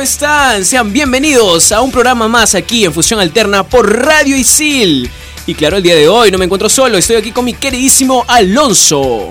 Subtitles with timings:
[0.00, 0.64] ¿Cómo están?
[0.64, 5.10] Sean bienvenidos a un programa más aquí en Fusión Alterna por Radio Isil.
[5.46, 8.24] Y claro, el día de hoy no me encuentro solo, estoy aquí con mi queridísimo
[8.26, 9.30] Alonso.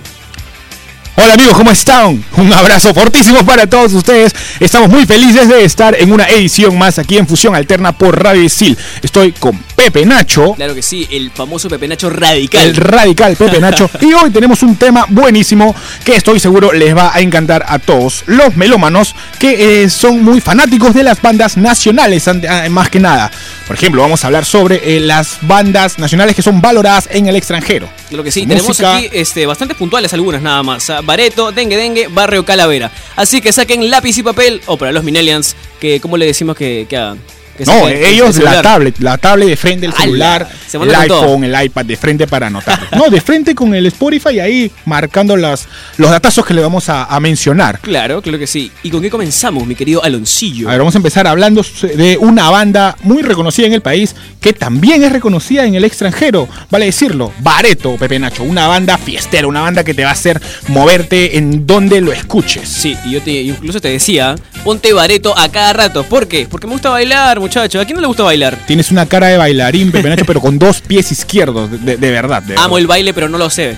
[1.21, 2.23] Hola amigos, ¿cómo están?
[2.37, 4.33] Un abrazo fortísimo para todos ustedes.
[4.57, 8.41] Estamos muy felices de estar en una edición más aquí en Fusión Alterna por Radio
[8.41, 8.77] Isil.
[9.01, 10.53] Estoy con Pepe Nacho.
[10.53, 12.61] Claro que sí, el famoso Pepe Nacho radical.
[12.65, 13.89] El radical Pepe Nacho.
[13.99, 15.75] Y hoy tenemos un tema buenísimo
[16.05, 20.39] que estoy seguro les va a encantar a todos los melómanos que eh, son muy
[20.39, 23.29] fanáticos de las bandas nacionales, ah, más que nada.
[23.69, 27.35] Por ejemplo, vamos a hablar sobre eh, las bandas nacionales que son valoradas en el
[27.35, 27.87] extranjero.
[28.07, 30.89] Claro que sí, tenemos aquí este, bastante puntuales algunas nada más.
[30.89, 32.91] Ah, Bareto, Dengue Dengue, Barrio Calavera.
[33.15, 36.87] Así que saquen lápiz y papel, o para los Minelians, que ¿cómo le decimos que,
[36.89, 37.19] que hagan?
[37.59, 41.43] Que No, el- ellos el la tablet, la tablet de frente, el celular, el iPhone,
[41.43, 42.87] el iPad de frente para anotar.
[42.95, 45.67] No, de frente con el Spotify ahí marcando las,
[45.97, 47.79] los datazos que le vamos a, a mencionar.
[47.79, 48.71] Claro, claro que sí.
[48.83, 50.67] ¿Y con qué comenzamos, mi querido Aloncillo?
[50.67, 51.63] A ver, vamos a empezar hablando
[51.95, 56.47] de una banda muy reconocida en el país que también es reconocida en el extranjero,
[56.69, 60.41] vale decirlo, Bareto, Pepe Nacho, una banda fiestera, una banda que te va a hacer
[60.69, 62.67] moverte en donde lo escuches.
[62.69, 66.03] Sí, y yo te, incluso te decía, ponte bareto a cada rato.
[66.03, 66.47] ¿Por qué?
[66.49, 67.81] Porque me gusta bailar, muchacho.
[67.81, 68.57] ¿A quién no le gusta bailar?
[68.67, 72.43] Tienes una cara de bailarín, Pepe Nacho, pero con dos pies izquierdos, de, de verdad.
[72.43, 72.77] de Amo verdad.
[72.79, 73.75] el baile, pero no lo sé.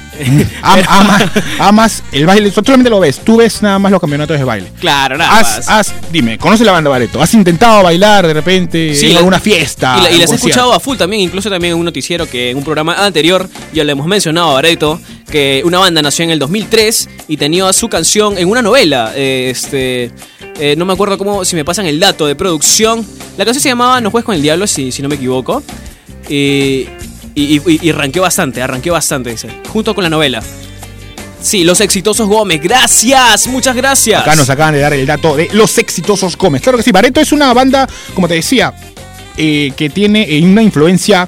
[0.61, 4.43] Am- ama- amas el baile, solamente lo ves, tú ves nada más los campeonatos de
[4.43, 4.67] baile.
[4.79, 5.69] claro, nada Has, más.
[5.69, 7.21] has- dime, ¿conoce la banda Bareto?
[7.21, 9.95] ¿Has intentado bailar de repente Sí, en la- alguna fiesta?
[9.99, 12.49] Y, la- y las he escuchado a full también, incluso también en un noticiero que
[12.51, 14.99] en un programa anterior ya le hemos mencionado a Bareto,
[15.31, 19.13] que una banda nació en el 2003 y tenía su canción en una novela.
[19.15, 20.11] eh, este,
[20.59, 23.05] eh, no me acuerdo cómo, si me pasan el dato de producción.
[23.37, 25.63] La canción se llamaba No juegues con el diablo, si, si no me equivoco.
[26.29, 26.87] Y,
[27.33, 30.43] y, y, ranqueó bastante, arranqueó bastante, dice, junto con la novela.
[31.41, 34.21] Sí, Los Exitosos Gómez, gracias, muchas gracias.
[34.21, 36.61] Acá nos acaban de dar el dato de los exitosos Gómez.
[36.61, 38.73] Claro que sí, Bareto es una banda, como te decía,
[39.37, 41.27] eh, que tiene una influencia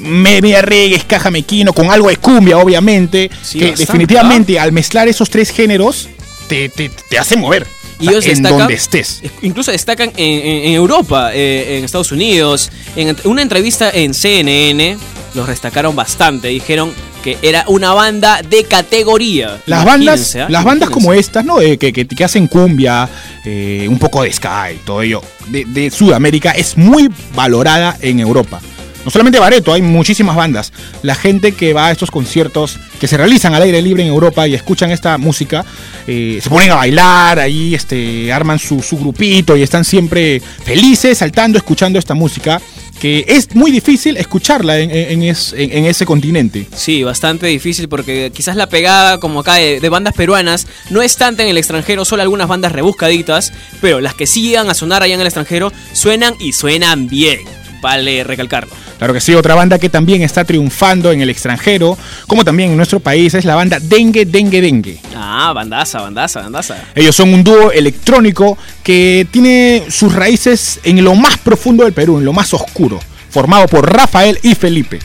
[0.00, 3.30] media reggae, caja mequino, con algo de cumbia, obviamente.
[3.42, 6.08] Sí, que bastante, definitivamente al mezclar esos tres géneros
[6.48, 7.66] te, te, te hace mover.
[8.00, 9.22] Y ellos en destacan- donde estés.
[9.42, 12.70] Incluso destacan en, en- en Europa, eh, en Estados Unidos.
[12.94, 14.96] En una entrevista en CNN
[15.34, 16.46] los destacaron bastante.
[16.48, 16.92] Dijeron
[17.24, 19.60] que era una banda de categoría.
[19.66, 20.46] Las bandas, ¿ah?
[20.48, 21.60] las bandas como estas, ¿no?
[21.60, 23.08] Eh, que, que- que hacen cumbia,
[23.44, 28.60] eh, un poco de sky, todo ello, de, de Sudamérica, es muy valorada en Europa.
[29.04, 30.72] No solamente Bareto, hay muchísimas bandas.
[31.02, 34.46] La gente que va a estos conciertos que se realizan al aire libre en Europa
[34.46, 35.64] y escuchan esta música,
[36.06, 41.56] eh, se ponen a bailar, ahí este, arman su, grupito y están siempre felices, saltando,
[41.58, 42.60] escuchando esta música,
[43.00, 46.66] que es muy difícil escucharla en, en- en es- en- en ese continente.
[46.74, 51.16] Sí, bastante difícil porque quizás la pegada como acá de, de bandas peruanas no es
[51.16, 55.14] tanta en el extranjero, solo algunas bandas rebuscaditas, pero las que sí a sonar allá
[55.14, 57.38] en el extranjero suenan y suenan bien.
[57.80, 58.72] Vale recalcarlo.
[58.98, 61.96] Claro que sí, otra banda que también está triunfando en el extranjero,
[62.26, 64.98] como también en nuestro país, es la banda Dengue Dengue Dengue.
[65.14, 66.76] Ah, bandaza, bandaza, bandaza.
[66.94, 72.18] Ellos son un dúo electrónico que tiene sus raíces en lo más profundo del Perú,
[72.18, 72.98] en lo más oscuro,
[73.30, 74.98] formado por Rafael y Felipe.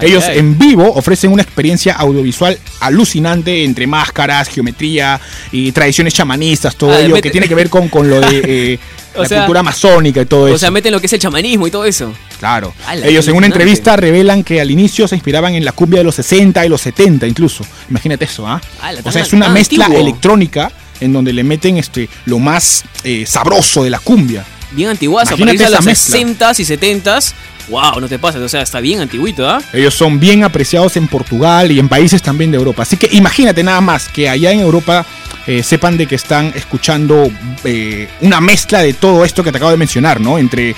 [0.00, 0.38] Ellos ay.
[0.38, 5.20] en vivo ofrecen una experiencia audiovisual alucinante entre máscaras, geometría
[5.52, 8.42] y tradiciones chamanistas, todo Ah, ello mete- que tiene que ver con, con lo de
[8.74, 8.78] eh,
[9.16, 10.56] la sea- cultura amazónica y todo eso.
[10.56, 12.12] O sea, meten lo que es el chamanismo y todo eso.
[12.38, 12.72] Claro.
[12.86, 16.04] ¡Hala, Ellos en una entrevista revelan que al inicio se inspiraban en la cumbia de
[16.04, 17.64] los 60 y los 70 incluso.
[17.88, 18.60] Imagínate eso, ¿ah?
[18.80, 20.02] ¡Hala, O sea, es una mezcla antiguo!
[20.02, 24.44] electrónica en donde le meten este lo más eh, sabroso de la cumbia.
[24.74, 26.18] Bien antiguazo, para Imagínate irse a los mezcla.
[26.18, 27.32] 60s y 70s.
[27.68, 29.62] Wow, no te pases, o sea, está bien antiguito, ¿ah?
[29.72, 32.82] Ellos son bien apreciados en Portugal y en países también de Europa.
[32.82, 35.06] Así que imagínate nada más que allá en Europa
[35.46, 37.30] eh, sepan de que están escuchando
[37.64, 40.38] eh, una mezcla de todo esto que te acabo de mencionar, ¿no?
[40.38, 40.74] Entre eh,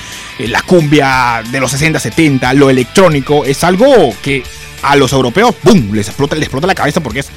[0.48, 3.44] la cumbia de los 60, 70, lo electrónico.
[3.44, 4.42] Es algo que
[4.82, 7.28] a los europeos, ¡boom!, les explota, les explota la cabeza porque es,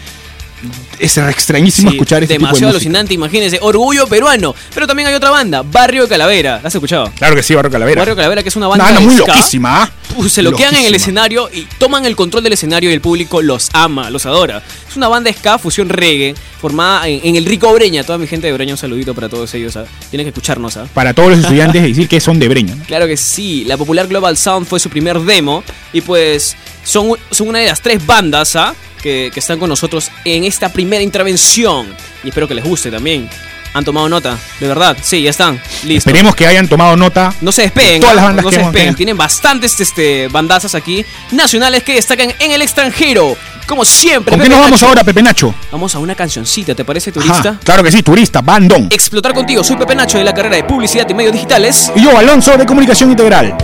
[0.99, 2.77] es extrañísimo Sí, escuchar este tipo de demasiado música.
[2.77, 3.59] alucinante, imagínense.
[3.61, 4.55] Orgullo peruano.
[4.73, 6.59] Pero también hay otra banda, Barrio de Calavera.
[6.61, 7.11] ¿La has escuchado?
[7.17, 8.01] Claro que sí, Barrio Calavera.
[8.01, 9.27] Barrio Calavera, que es una banda, muy ska.
[9.27, 9.91] loquísima, ¿ah?
[10.29, 13.69] Se loquean en el escenario y toman el control del escenario y el público los
[13.73, 14.63] ama, los adora.
[14.89, 18.03] Es una banda ska, fusión reggae, formada en, en el Rico Breña.
[18.03, 19.77] Toda mi gente de Breña, un saludito para todos ellos.
[19.77, 19.85] ¿ah?
[20.09, 20.75] Tienen que escucharnos.
[20.77, 20.87] ¿ah?
[20.93, 22.73] Para todos los estudiantes decir que son de Breña.
[22.73, 22.83] ¿no?
[22.85, 27.49] Claro que sí, la popular Global Sound fue su primer demo y pues son, son
[27.49, 28.73] una de las tres bandas ¿ah?
[29.01, 31.87] Que, que están con nosotros en esta primera intervención
[32.23, 33.29] y espero que les guste también.
[33.73, 34.37] ¿Han tomado nota?
[34.59, 35.61] De verdad, sí, ya están.
[35.83, 36.09] Listo.
[36.09, 37.31] Esperemos que hayan tomado nota.
[37.41, 38.27] No se despeguen, Todas las ¿ah?
[38.27, 38.95] bandas no que se hemos- despeguen.
[38.95, 43.37] Tienen bastantes este, bandazas aquí nacionales que destacan en el extranjero.
[43.67, 44.31] Como siempre.
[44.31, 44.87] ¿Con qué Pepe nos vamos Nacho.
[44.87, 45.53] ahora, Pepe Nacho?
[45.71, 47.59] Vamos a una cancioncita, ¿te parece, Ajá, turista?
[47.63, 48.87] claro que sí, turista, bandón.
[48.89, 51.91] Explotar contigo, soy Pepe Nacho de la carrera de Publicidad y Medios Digitales.
[51.93, 53.55] Y yo, Alonso, de Comunicación Integral.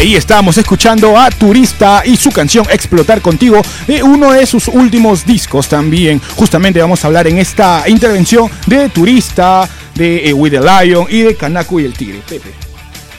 [0.00, 5.26] Ahí estábamos escuchando a Turista y su canción Explotar contigo, de uno de sus últimos
[5.26, 6.22] discos también.
[6.36, 11.20] Justamente vamos a hablar en esta intervención de Turista, de eh, With the Lion y
[11.20, 12.22] de Kanako y el Tigre.
[12.26, 12.48] Pepe.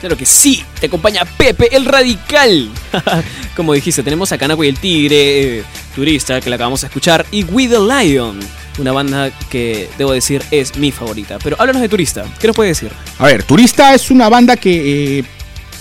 [0.00, 2.68] Claro que sí, te acompaña Pepe el Radical.
[3.56, 7.24] Como dijiste, tenemos a Kanako y el Tigre, eh, turista, que la acabamos de escuchar,
[7.30, 8.40] y We the Lion,
[8.78, 11.38] una banda que debo decir es mi favorita.
[11.44, 12.90] Pero háblanos de turista, ¿qué nos puede decir?
[13.20, 15.24] A ver, Turista es una banda que eh,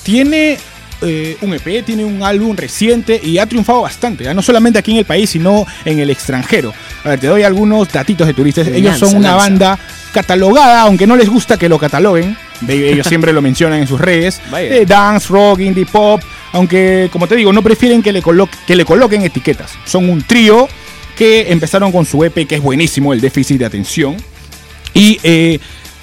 [0.04, 0.60] tiene
[1.02, 4.34] eh, un EP, tiene un álbum reciente y ha triunfado bastante, ¿ya?
[4.34, 6.74] no solamente aquí en el país, sino en el extranjero.
[7.04, 8.68] A ver, te doy algunos datitos de Turistas.
[8.68, 9.36] Ellos son una lanza.
[9.38, 9.80] banda
[10.14, 12.38] catalogada, aunque no les gusta que lo cataloguen.
[12.62, 14.42] de- Ellos siempre lo mencionan en sus redes.
[14.52, 16.22] De dance, rock, indie pop.
[16.54, 18.22] Aunque, como te digo, no prefieren que le,
[18.68, 19.72] que le coloquen etiquetas.
[19.86, 20.68] Son un trío
[21.18, 24.18] que empezaron con su EP, que es buenísimo, el déficit de atención.
[24.94, 25.60] Y eh,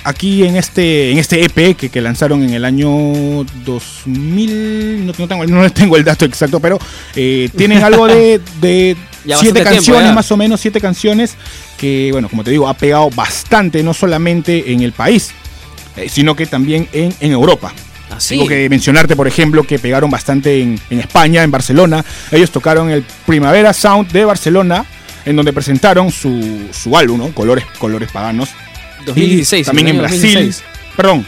[0.08, 5.28] aquí en este, en este EP que, que lanzaron en el año 2000, no, no
[5.28, 6.78] tengo, no tengo el dato exacto, pero
[7.14, 11.36] eh, tienen algo de, de siete tiempo, canciones, más o menos siete canciones,
[11.76, 15.30] que bueno, como te digo, ha pegado bastante, no solamente en el país,
[15.96, 17.72] eh, sino que también en, en Europa.
[18.10, 18.36] Así.
[18.36, 22.02] Tengo que mencionarte, por ejemplo, que pegaron bastante en, en España, en Barcelona.
[22.32, 24.86] Ellos tocaron el Primavera Sound de Barcelona,
[25.26, 27.34] en donde presentaron su, su álbum, ¿no?
[27.34, 28.48] Colores, Colores Paganos.
[29.04, 29.62] 2016.
[29.62, 30.20] Y también en Brasil.
[30.34, 30.64] 2016.
[30.96, 31.26] Perdón.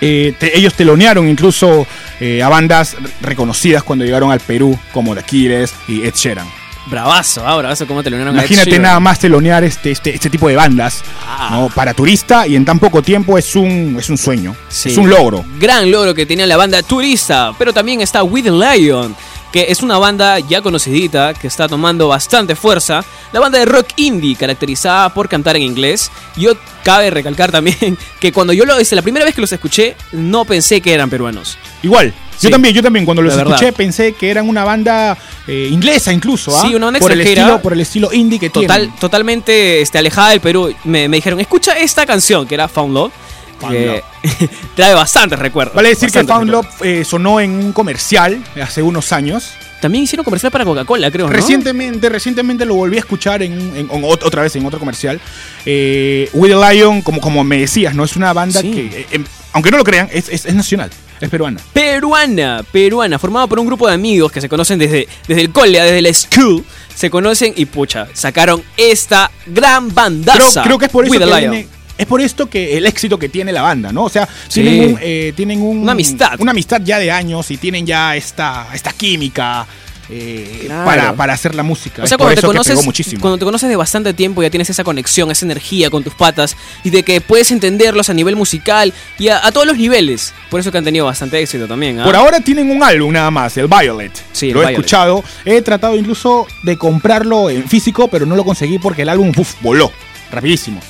[0.00, 1.86] Eh, te- ellos telonearon incluso
[2.20, 6.46] eh, a bandas re- reconocidas cuando llegaron al Perú, como The Killers y Ed Sheeran.
[6.86, 8.82] Bravazo, ah, bravazo, cómo te a Ed Imagínate Sheeran.
[8.82, 11.48] nada más telonear este, este, este tipo de bandas Ah.
[11.50, 11.68] ¿no?
[11.68, 14.90] para turista y en tan poco tiempo es un, es un sueño, Sí.
[14.90, 15.44] es un logro.
[15.58, 19.14] Gran logro que tenía la banda Turista, pero también está With the Lion,
[19.52, 23.04] que es una banda ya conocidita que está tomando bastante fuerza.
[23.32, 26.10] La banda de rock indie, caracterizada por cantar en inglés.
[26.36, 26.52] Yo
[26.84, 30.44] cabe recalcar también que cuando yo lo desde la primera vez que los escuché, no
[30.44, 31.58] pensé que eran peruanos.
[31.82, 32.46] Igual, Sí.
[32.46, 36.56] yo también, yo también cuando los escuché pensé que eran una banda eh, inglesa incluso,
[36.56, 36.62] ¿ah?
[36.62, 38.96] Sí, una banda por el estilo, por el estilo indie que Total, tienen.
[39.00, 40.72] totalmente este, alejada del Perú.
[40.84, 43.12] Me, me dijeron, escucha esta canción, que era Found Love.
[43.58, 44.02] Que
[44.76, 45.74] trae bastantes recuerdos.
[45.74, 46.50] Vale decir que Found.
[46.50, 49.52] Love eh, sonó en un comercial hace unos años.
[49.80, 51.32] También hicieron comercial para Coca-Cola, creo, ¿no?
[51.32, 55.20] Recientemente, recientemente lo volví a escuchar en, otra vez en otro comercial.
[55.64, 58.02] Eh, With the Lion, como, como me decías, ¿no?
[58.04, 58.72] Es una banda Sí.
[58.72, 61.60] que, eh, em, aunque no lo crean, es, es- es nacional, es peruana.
[61.72, 65.80] peruana, peruana, formada por un grupo de amigos que se conocen desde, desde el cole,
[65.80, 70.62] desde la school, se conocen y pucha, sacaron esta gran Creo, bandaza.
[70.64, 71.50] creo que es por eso With que the Lion.
[71.52, 74.04] viene- es por esto que el éxito que tiene la banda, ¿no?
[74.04, 74.62] O sea, Sí.
[74.62, 76.40] tienen, un, eh, tienen un- Una amistad.
[76.40, 79.66] Una amistad ya de años y tienen ya esta, esta química
[80.10, 80.84] eh, Claro.
[80.86, 82.02] para, para hacer la música.
[82.02, 83.20] O sea, Es cuando te, conoces, muchísimo.
[83.20, 86.56] cuando te conoces de bastante tiempo ya tienes esa conexión, esa energía con tus patas
[86.82, 90.32] y de que puedes entenderlos a nivel musical y a, a todos los niveles.
[90.48, 92.00] Por eso que han tenido bastante éxito también.
[92.00, 92.04] ¿ah?
[92.04, 94.12] Por ahora tienen un álbum nada más, el Violet.
[94.32, 94.78] Sí, el lo he Violet.
[94.78, 95.22] escuchado.
[95.44, 99.56] He tratado incluso de comprarlo en físico, pero no lo conseguí porque el álbum uf,
[99.60, 99.92] voló.
[100.32, 100.80] Rapidísimo.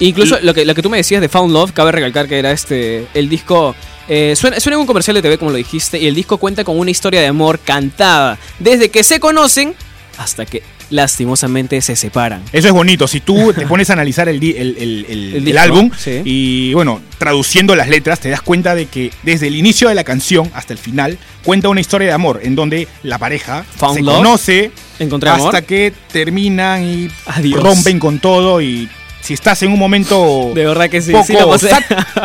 [0.00, 2.50] Incluso lo, que, lo que tú me decías de Found Love, cabe recalcar que era
[2.52, 3.74] este el disco.
[4.08, 6.64] eh, suena, suena en un comercial de TV, como lo dijiste, y el disco cuenta
[6.64, 9.74] con una historia de amor cantada, desde que se conocen
[10.18, 12.42] hasta que lastimosamente se separan.
[12.52, 13.06] Eso es bonito.
[13.08, 16.22] Si tú te pones a analizar el, el, el- disco, álbum sí.
[16.24, 20.04] y, bueno, traduciendo las letras, te das cuenta de que desde el inicio de la
[20.04, 24.02] canción hasta el final cuenta una historia de amor en donde la pareja Found se
[24.02, 24.16] love.
[24.16, 25.62] conoce hasta amor.
[25.64, 27.62] que terminan y Adiós.
[27.62, 28.60] rompen con todo.
[28.60, 28.88] Y
[29.26, 31.66] si estás en un momento De verdad que sí, poco sí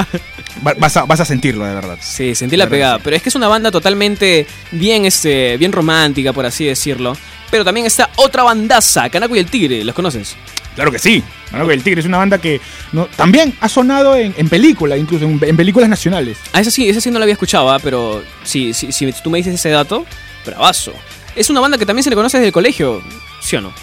[0.61, 1.97] vas, a, vas a sentirlo, de verdad.
[1.99, 2.97] Sí, sentí la pegada.
[2.97, 3.01] sí.
[3.03, 7.17] Pero es que es una banda totalmente bien, este, bien romántica, por así decirlo.
[7.49, 10.35] Pero también está otra bandaza, Canaco y el Tigre, ¿los conoces?
[10.75, 11.23] Claro que sí.
[11.49, 14.99] Claro que el Tigre es una banda que no, también ha sonado en, en películas,
[14.99, 16.37] incluso en, en películas nacionales.
[16.53, 19.31] Ah, esa sí, esa sí no la había escuchado, ah, pero sí, sí, si tú
[19.31, 20.05] me dices ese dato,
[20.45, 20.93] bravazo.
[21.35, 23.01] Es una banda que también se le conoce desde el colegio,
[23.41, 23.73] ¿sí o no?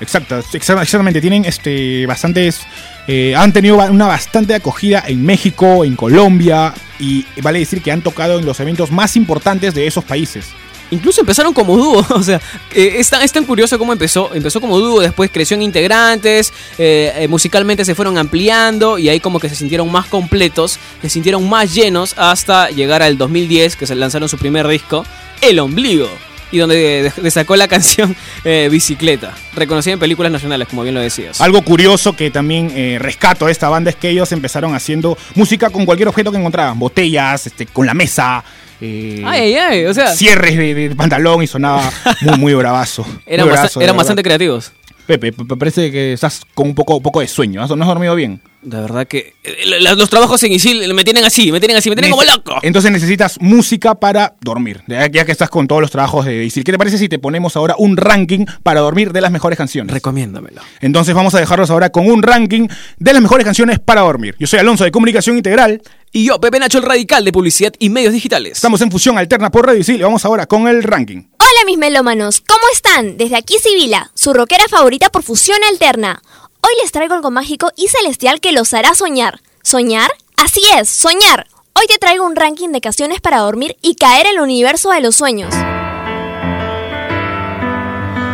[0.00, 1.20] Exacto, exa- exactamente.
[1.20, 2.60] Tienen este bastantes.
[3.06, 6.72] eh, han tenido una bastante acogida en México, en Colombia.
[7.00, 10.46] Y vale decir que han tocado en los eventos más importantes de esos países.
[10.90, 12.40] Incluso empezaron como dúo, o sea,
[12.74, 14.34] eh, es, tan, es tan curioso cómo empezó.
[14.34, 19.20] Empezó como dúo, después creció en integrantes, eh, eh, musicalmente se fueron ampliando y ahí
[19.20, 23.86] como que se sintieron más completos, se sintieron más llenos hasta llegar al 2010 que
[23.86, 25.04] se lanzaron su primer disco,
[25.42, 26.08] El Ombligo,
[26.50, 26.76] y donde
[27.14, 28.14] de- destacó la canción
[28.44, 31.40] eh, Bicicleta, reconocida en películas nacionales, como bien lo decías.
[31.40, 35.70] Algo curioso que también eh, rescato de esta banda es que ellos empezaron haciendo música
[35.70, 36.78] con cualquier objeto que encontraban.
[36.78, 38.42] Botellas, este, con la mesa.
[38.80, 41.90] eh, Ay, ay, ay, o sea, cierres de, de pantalón y sonaba
[42.22, 43.02] muy, muy bravazo.
[43.26, 44.72] eran, Muy bravazo, bastante creativos.
[45.06, 47.62] Pepe, parece que estás con un poco, poco de sueño.
[47.62, 48.40] ¿has- ¿No has dormido bien?
[48.68, 51.88] De verdad que eh, la- los trabajos en Isil me tienen así, me tienen así,
[51.88, 52.56] me tienen como loco.
[52.62, 54.82] Entonces necesitas música para dormir.
[54.86, 56.64] Ya, ya que estás con todos los trabajos de Isil.
[56.64, 59.92] ¿Qué te parece si te ponemos ahora un ranking para dormir de las mejores canciones?
[59.94, 60.60] Recomiéndamelo.
[60.82, 64.36] Entonces vamos a dejarlos ahora con un ranking de las mejores canciones para dormir.
[64.38, 65.80] Yo soy Alonso de Comunicación Integral.
[66.12, 68.52] Y yo, Pepe Nacho, el radical de publicidad y medios digitales.
[68.52, 71.24] Estamos en Fusión Alterna por Radio Isil y vamos ahora con el ranking.
[71.38, 73.16] Hola mis melómanos, ¿cómo están?
[73.16, 76.20] Desde aquí Sibila, su rockera favorita por fusión alterna.
[76.68, 79.40] Hoy les traigo algo mágico y celestial que los hará soñar.
[79.62, 80.10] ¿Soñar?
[80.36, 81.46] Así es, soñar.
[81.74, 85.00] Hoy te traigo un ranking de canciones para dormir y caer en el universo de
[85.00, 85.54] los sueños.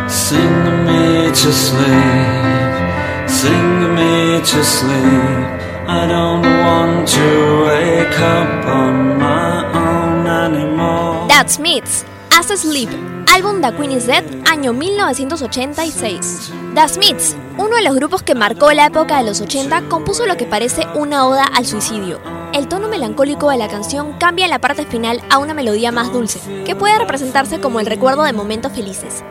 [0.09, 1.85] Sing me to sleep,
[3.25, 5.55] sing me to sleep.
[5.87, 11.29] I don't want to wake up on my own anymore.
[11.29, 12.03] That Smiths,
[12.37, 12.89] As Sleep,
[13.33, 16.51] álbum The Queen is Dead, año 1986.
[16.75, 20.35] The Smiths, uno de los grupos que marcó la época de los 80, compuso lo
[20.35, 22.19] que parece una oda al suicidio.
[22.53, 26.11] El tono melancólico de la canción cambia en la parte final a una melodía más
[26.11, 29.23] dulce, que puede representarse como el recuerdo de momentos felices.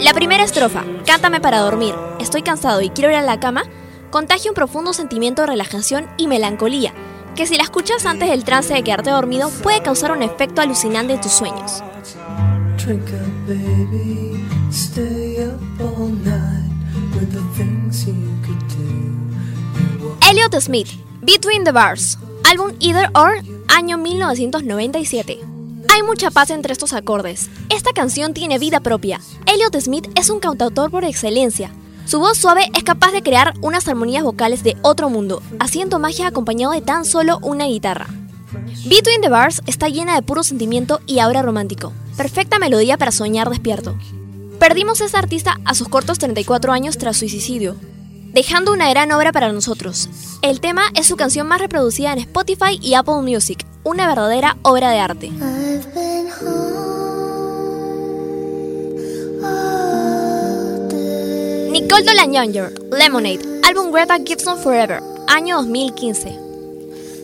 [0.00, 3.62] La primera estrofa, Cántame para dormir, estoy cansado y quiero ir a la cama,
[4.10, 6.92] contagia un profundo sentimiento de relajación y melancolía,
[7.34, 11.14] que si la escuchas antes del trance de quedarte dormido puede causar un efecto alucinante
[11.14, 11.82] en tus sueños.
[20.30, 20.88] Elliot Smith,
[21.20, 22.18] Between the Bars,
[22.50, 25.40] álbum Either Or, año 1997.
[25.88, 27.50] Hay mucha paz entre estos acordes.
[27.68, 29.20] Esta canción tiene vida propia.
[29.46, 31.70] Elliot Smith es un cantautor por excelencia.
[32.04, 36.26] Su voz suave es capaz de crear unas armonías vocales de otro mundo, haciendo magia
[36.26, 38.06] acompañado de tan solo una guitarra.
[38.86, 41.92] Between the Bars está llena de puro sentimiento y aura romántico.
[42.16, 43.96] Perfecta melodía para soñar despierto.
[44.58, 47.76] Perdimos a esta artista a sus cortos 34 años tras su suicidio,
[48.32, 50.08] dejando una gran obra para nosotros.
[50.42, 54.90] El tema es su canción más reproducida en Spotify y Apple Music, una verdadera obra
[54.90, 55.32] de arte.
[61.72, 66.38] Nicole Younger, Lemonade, álbum Greta Gibson Forever, año 2015.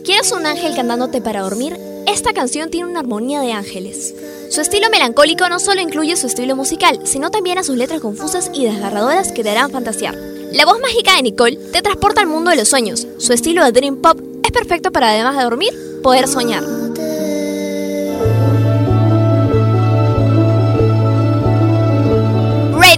[0.03, 1.77] ¿Quieres un ángel cantándote para dormir?
[2.07, 4.15] Esta canción tiene una armonía de ángeles.
[4.49, 8.49] Su estilo melancólico no solo incluye su estilo musical, sino también a sus letras confusas
[8.51, 10.15] y desgarradoras que te harán fantasear.
[10.51, 13.05] La voz mágica de Nicole te transporta al mundo de los sueños.
[13.19, 16.63] Su estilo de Dream Pop es perfecto para además de dormir, poder soñar.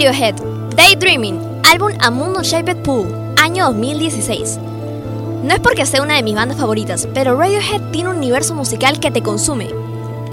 [0.02, 0.51] Radiohead,
[0.82, 1.40] Daydreaming,
[1.72, 4.58] álbum A Mundo Shaped Pool, año 2016.
[5.44, 9.00] No es porque sea una de mis bandas favoritas, pero Radiohead tiene un universo musical
[9.00, 9.70] que te consume.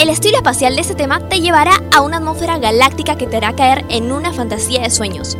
[0.00, 3.54] El estilo espacial de este tema te llevará a una atmósfera galáctica que te hará
[3.54, 5.36] caer en una fantasía de sueños.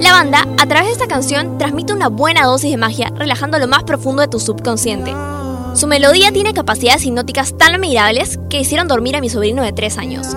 [0.00, 3.68] La banda, a través de esta canción, transmite una buena dosis de magia, relajando lo
[3.68, 5.12] más profundo de tu subconsciente.
[5.74, 9.98] Su melodía tiene capacidades hipnóticas tan admirables que hicieron dormir a mi sobrino de 3
[9.98, 10.28] años.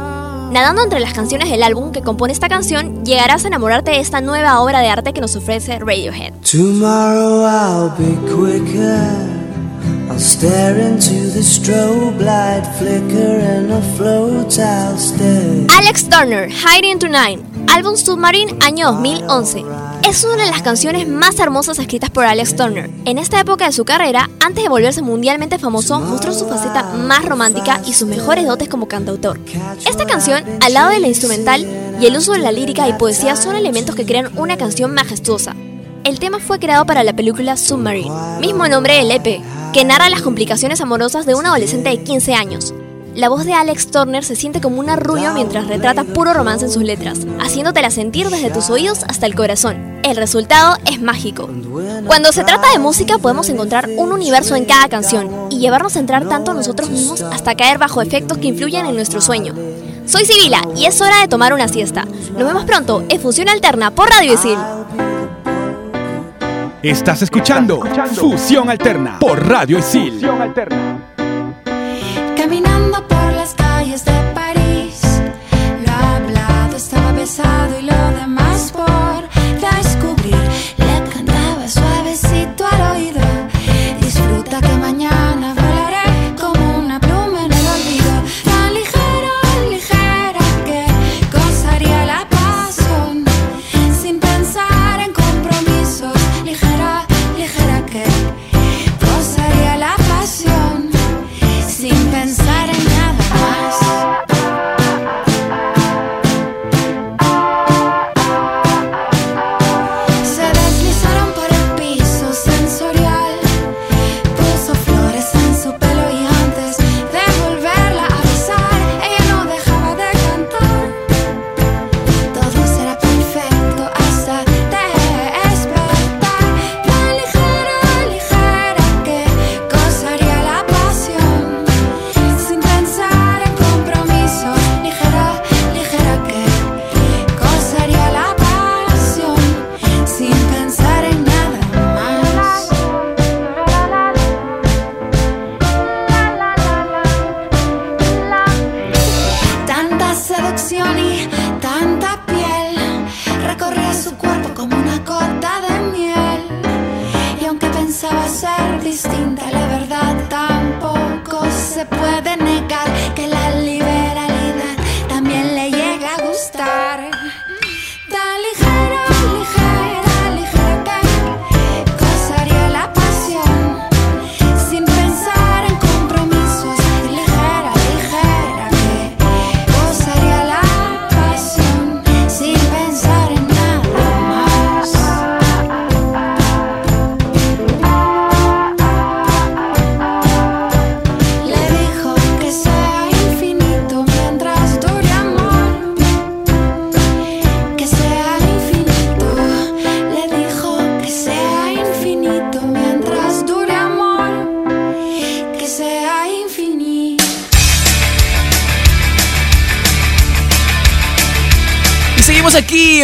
[0.54, 4.22] Nadando entre las canciones del álbum que compone esta canción, llegarás a enamorarte de esta
[4.22, 6.32] nueva obra de arte que nos ofrece Radiohead.
[6.44, 9.02] Tomorrow I'll be quicker.
[10.12, 15.66] I'll stare into the strobe light flicker and afloat I'll stay.
[15.76, 19.83] Alex Turner, Hiding Tonight, álbum Submarine, año 2011.
[20.06, 22.90] Es una de las canciones más hermosas escritas por Alex Turner.
[23.06, 27.24] En esta época de su carrera, antes de volverse mundialmente famoso, mostró su faceta más
[27.24, 29.40] romántica y sus mejores dotes como cantautor.
[29.88, 31.66] Esta canción, al lado de la instrumental
[32.02, 35.56] y el uso de la lírica y poesía, son elementos que crean una canción majestuosa.
[36.04, 38.12] El tema fue creado para la película Submarine,
[38.42, 42.74] mismo nombre del EP, que narra las complicaciones amorosas de un adolescente de 15 años.
[43.16, 46.72] La voz de Alex Turner se siente como un arrullo mientras retrata puro romance en
[46.72, 50.00] sus letras, haciéndotela sentir desde tus oídos hasta el corazón.
[50.04, 51.48] El resultado es mágico.
[52.08, 56.00] Cuando se trata de música podemos encontrar un universo en cada canción y llevarnos a
[56.00, 59.54] entrar tanto nosotros mismos hasta caer bajo efectos que influyen en nuestro sueño.
[60.08, 62.06] Soy Sibila y es hora de tomar una siesta.
[62.06, 64.58] Nos vemos pronto en Fusión Alterna por Radio Isil.
[66.82, 67.80] Estás escuchando
[68.16, 70.20] Fusión Alterna por Radio Isil.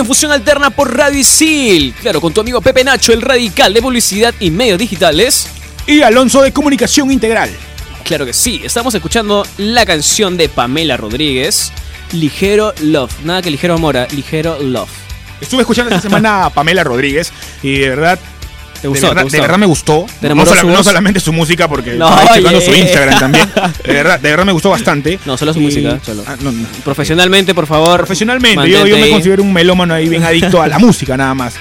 [0.09, 1.93] Fusión Alterna por Radio Isil.
[2.01, 5.47] Claro, con tu amigo Pepe Nacho, el radical de publicidad y medios digitales.
[5.85, 7.51] Y Alonso de Comunicación Integral.
[8.05, 11.71] Claro que sí, estamos escuchando la canción de Pamela Rodríguez,
[12.11, 13.13] Ligero Love.
[13.23, 14.89] Nada que ligero amor, ligero love.
[15.41, 18.19] Estuve escuchando esta semana a Pamela Rodríguez y de verdad.
[18.81, 19.07] ¿Te gustó?
[19.07, 19.35] de, verdad, ¿Te gustó?
[19.37, 20.05] de verdad me gustó.
[20.21, 23.49] ¿Te No, sola- solamente su música, porque No, estaba checando su Instagram también.
[23.85, 25.19] De verdad, de verdad me gustó bastante.
[25.25, 26.23] No, solo su Y- música, solo.
[26.25, 26.53] Ah, no.
[26.83, 27.97] Profesionalmente, por favor.
[27.97, 31.55] Profesionalmente, yo, yo me considero un melómano ahí bien adicto a la música nada más.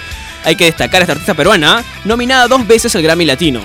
[0.44, 3.60] Hay que destacar a esta artista peruana, nominada dos veces al Grammy Latino.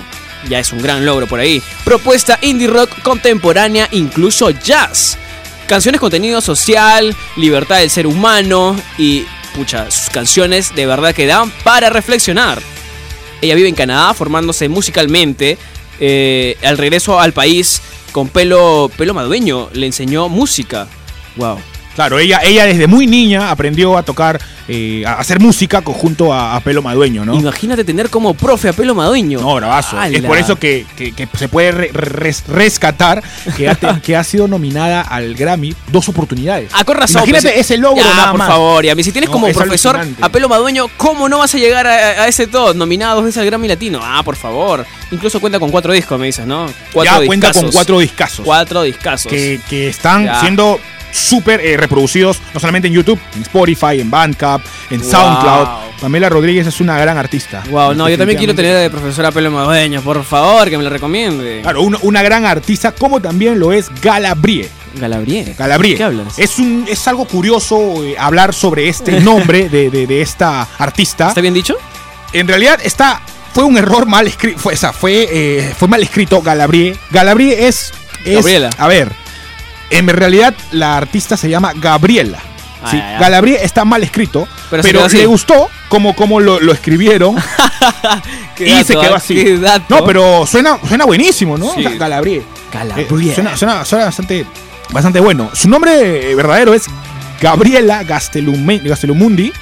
[0.48, 1.62] Ya es un gran logro por ahí.
[1.84, 5.16] Propuesta indie rock contemporánea, incluso jazz.
[5.66, 11.50] Canciones contenido social, libertad del ser humano y, pucha, sus canciones de verdad que dan
[11.62, 12.60] para reflexionar.
[13.44, 15.58] Ella vive en Canadá formándose musicalmente.
[16.00, 17.80] eh, al regreso al país
[18.10, 20.88] con pelo, pelo madueño le enseñó música.
[21.36, 21.58] Wow.
[21.94, 26.56] Claro, ella, ella desde muy niña aprendió a tocar, eh, a hacer música conjunto a,
[26.56, 27.34] a Pelo Madueño, ¿no?
[27.34, 29.40] Imagínate tener como profe a pelo madueño.
[29.40, 30.00] No, bravazo.
[30.02, 33.22] Es por eso que, que- que se puede re- res- rescatar
[33.56, 36.70] que ha, que ha sido nominada al Grammy dos oportunidades.
[36.72, 37.18] Ah, con razón.
[37.22, 38.48] Imagínate pues, ese logro ya, nada por más.
[38.48, 38.84] favor.
[38.84, 40.24] Y a mí, si tienes No, como es profesor alucinante.
[40.24, 42.72] a pelo madueño, ¿cómo no vas a llegar a, a ese todo?
[42.74, 44.00] Nominado dos veces al Grammy Latino.
[44.02, 44.86] Ah, por favor.
[45.10, 46.66] Incluso cuenta con cuatro discos, me dices, ¿no?
[46.92, 49.30] Cuatro ya cuenta con cuatro discazos Cuatro discazos.
[49.30, 50.40] que, que están Ya.
[50.40, 50.80] siendo
[51.14, 55.10] súper eh, reproducidos, no solamente en YouTube, en Spotify, en Bandcamp, en Wow.
[55.10, 55.68] SoundCloud.
[56.00, 57.62] Pamela Rodríguez es una gran artista.
[57.70, 60.02] Wow, no, yo también quiero tener de profesor a pelo madueño.
[60.02, 61.60] Por favor, que me lo recomiende.
[61.62, 64.68] Claro, una, una gran artista, como también lo es Galabrie.
[64.96, 65.54] Galabrie.
[65.58, 65.96] Galabrie.
[65.96, 66.38] ¿Qué hablas?
[66.38, 71.28] Es, un, es algo curioso eh, hablar sobre este nombre de, de- de esta artista.
[71.28, 71.76] ¿Está bien dicho?
[72.32, 73.20] En realidad está,
[73.54, 74.58] fue un error mal escrito.
[74.58, 76.96] Fue, o sea, fue, eh, fue mal escrito Galabrie.
[77.10, 77.92] Galabrie es,
[78.24, 78.34] es.
[78.36, 78.70] Gabriela.
[78.78, 79.10] A ver.
[79.90, 82.38] En realidad la artista se llama Gabriela.
[82.82, 83.56] Ah, ¿sí?
[83.60, 84.46] está mal escrito.
[84.70, 87.36] Pero Pero, le gustó como, como lo, lo escribieron.
[88.56, 89.16] Y dato, se quedó ¿ah?
[89.16, 89.60] así.
[89.88, 91.74] No, pero suena, suena buenísimo, ¿no?
[91.74, 91.82] Sí.
[91.82, 92.42] Ga- Galabrie.
[92.72, 93.32] Galabrie.
[93.32, 94.46] Eh, suena, suena- suena bastante,
[94.90, 95.50] bastante bueno.
[95.54, 96.84] Su nombre eh, verdadero es
[97.40, 99.52] Gabriela Gastelume- Gastelumundi.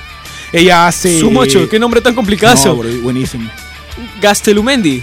[0.53, 1.19] Ella hace.
[1.19, 2.55] Su mocho, qué nombre tan complicado.
[2.67, 3.49] No, buenísimo.
[4.21, 5.03] Gastelumendi.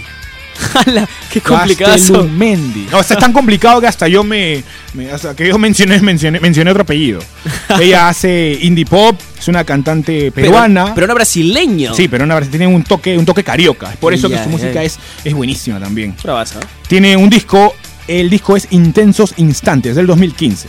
[0.72, 1.92] Jala, qué complicado.
[1.92, 2.88] Gastelumendi.
[2.90, 4.62] No, o sea, es tan complicado que hasta yo me.
[4.94, 7.20] me- hasta que yo mencioné, mencioné, mencioné otro apellido.
[7.80, 10.94] Ella hace indie pop, es una cantante peruana.
[10.94, 11.94] Pero no brasileño.
[11.94, 13.90] sí, pero una, tiene un toque, un toque carioca.
[13.92, 16.14] Es por eso que su música es, es buenísima también.
[16.22, 16.60] Bravaza.
[16.88, 17.74] Tiene un disco,
[18.08, 20.68] el disco es Intensos Instantes del 2015.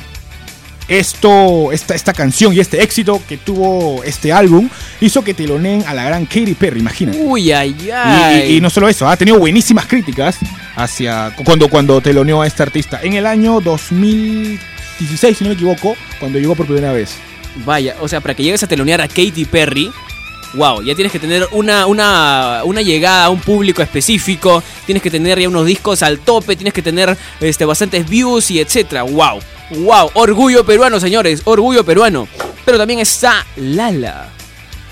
[0.91, 4.67] Esto, esta, esta canción y este éxito que tuvo este álbum
[4.99, 7.17] hizo que teloneen a la gran Katy Perry, imagínate.
[7.21, 8.51] Uy, ay, Y, ay.
[8.51, 10.37] y- y no solo eso, ha tenido buenísimas críticas
[10.75, 12.99] hacia cuando, cuando teloneó a este artista.
[13.01, 17.15] En el año 2016, si no me equivoco, cuando llegó por primera vez.
[17.65, 19.91] Vaya, o sea, para que llegues a telonear a Katy Perry,
[20.53, 25.09] wow, ya tienes que tener una, una, una llegada a un público específico, tienes que
[25.09, 29.03] tener ya unos discos al tope, tienes que tener este, bastantes views y etcétera.
[29.03, 29.39] Wow,
[29.79, 32.27] wow, orgullo peruano, señores, orgullo peruano.
[32.65, 34.29] Pero también está Lala.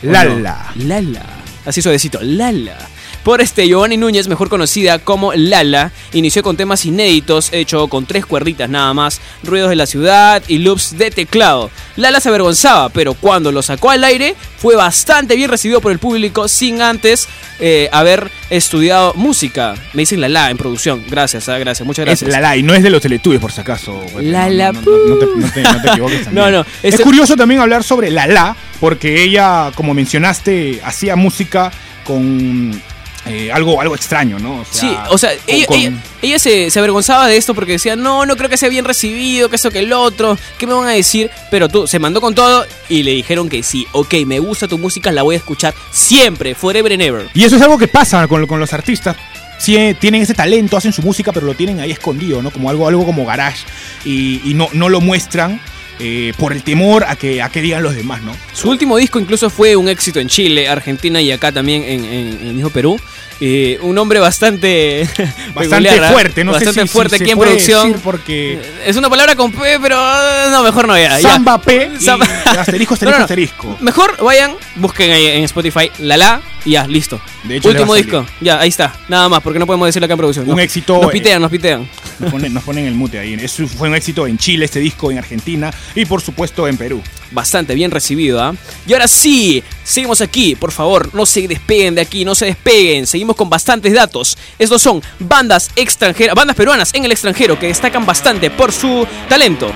[0.02, 0.72] Lala.
[0.76, 1.26] Lala.
[1.66, 2.78] Así suavecito, Lala.
[3.24, 8.26] Por este, Giovanni Núñez, mejor conocida como Lala, inició con temas inéditos, hecho con tres
[8.26, 11.70] cuerditas nada más, ruidos de la ciudad y loops de teclado.
[11.98, 16.00] Lala se avergonzaba, pero cuando lo sacó al aire, fue bastante bien recibido por el
[16.00, 17.28] público sin antes
[17.60, 19.76] eh, haber estudiado música.
[19.94, 21.04] Me dicen Lala en producción.
[21.10, 22.32] Gracias, ah, gracias, muchas Es gracias.
[22.32, 24.02] Lala y no es de los Teletubbies, por si acaso.
[24.22, 26.36] Lala, No, no, te, no te- no te equivoques también.
[26.46, 31.70] No, no, Es curioso también hablar sobre Lala, porque ella, como mencionaste, hacía música
[32.06, 32.82] con
[33.30, 34.62] eh, algo, algo extraño, ¿no?
[34.62, 37.54] O sea, Sí, o sea, con- ella, con- ella- ella se, se avergonzaba de esto
[37.56, 40.68] porque decía, no, no creo que sea bien recibido, que eso, que el otro, ¿qué
[40.68, 41.30] me van a decir?
[41.52, 44.78] Pero tú, se mandó con todo y le dijeron que sí, ok, me gusta tu
[44.78, 47.30] música, la voy a escuchar siempre, forever and ever.
[47.34, 49.16] Y eso es algo que pasa con, con los artistas.
[49.58, 52.50] Sí, eh, tienen ese talento, hacen su música, pero lo tienen ahí escondido, ¿no?
[52.50, 53.66] Como algo, algo como garage.
[54.06, 55.60] Y, y no, no lo muestran
[56.00, 58.36] eh, por el temor a que, a que digan los demás, ¿no?
[58.54, 62.40] Su último disco incluso fue un éxito en Chile, Argentina y acá también en, en-
[62.42, 63.00] en Perú.
[63.42, 65.08] Eh, un hombre bastante...
[65.54, 67.88] Bastante fuerte, no Bastante sé si, fuerte si aquí se en puede producción.
[67.88, 71.20] decir porque Es una palabra con P, pero eh, no, mejor no ya.
[71.20, 71.30] ya.
[71.34, 73.24] Samba P y Samba- asterisco, asterisco, No, no, no.
[73.24, 73.78] asterisco.
[73.82, 77.20] Mejor vayan, busquen ahí en Spotify La La y ya, listo.
[77.44, 78.94] De hecho, Último disco, ya, ahí está.
[79.08, 80.50] Nada más, porque no podemos decirlo acá en producción.
[80.50, 81.90] Un éxito, Nos eh, pitean, nos pitean.
[82.20, 83.38] Nos ponen, nos ponen el mute ahí.
[83.78, 87.02] Fue un éxito en Chile, este disco, en Argentina y por supuesto en Perú.
[87.32, 88.54] Bastante bien recibido, ¿ah?
[88.86, 90.56] Y ahora sí, seguimos aquí.
[90.56, 93.08] Por favor, no se despeguen de aquí, no se despeguen.
[93.08, 94.38] Seguimos con bastantes datos.
[94.58, 99.72] Estos son bandas extranjeras, bandas peruanas en el extranjero que destacan bastante por su talento.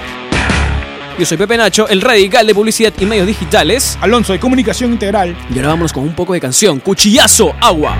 [1.17, 3.97] Yo soy Pepe Nacho, el radical de publicidad y medios digitales.
[4.01, 5.37] Alonso de Comunicación Integral.
[5.53, 6.79] Y ahora vámonos con un poco de canción.
[6.79, 7.95] Cuchillazo, agua.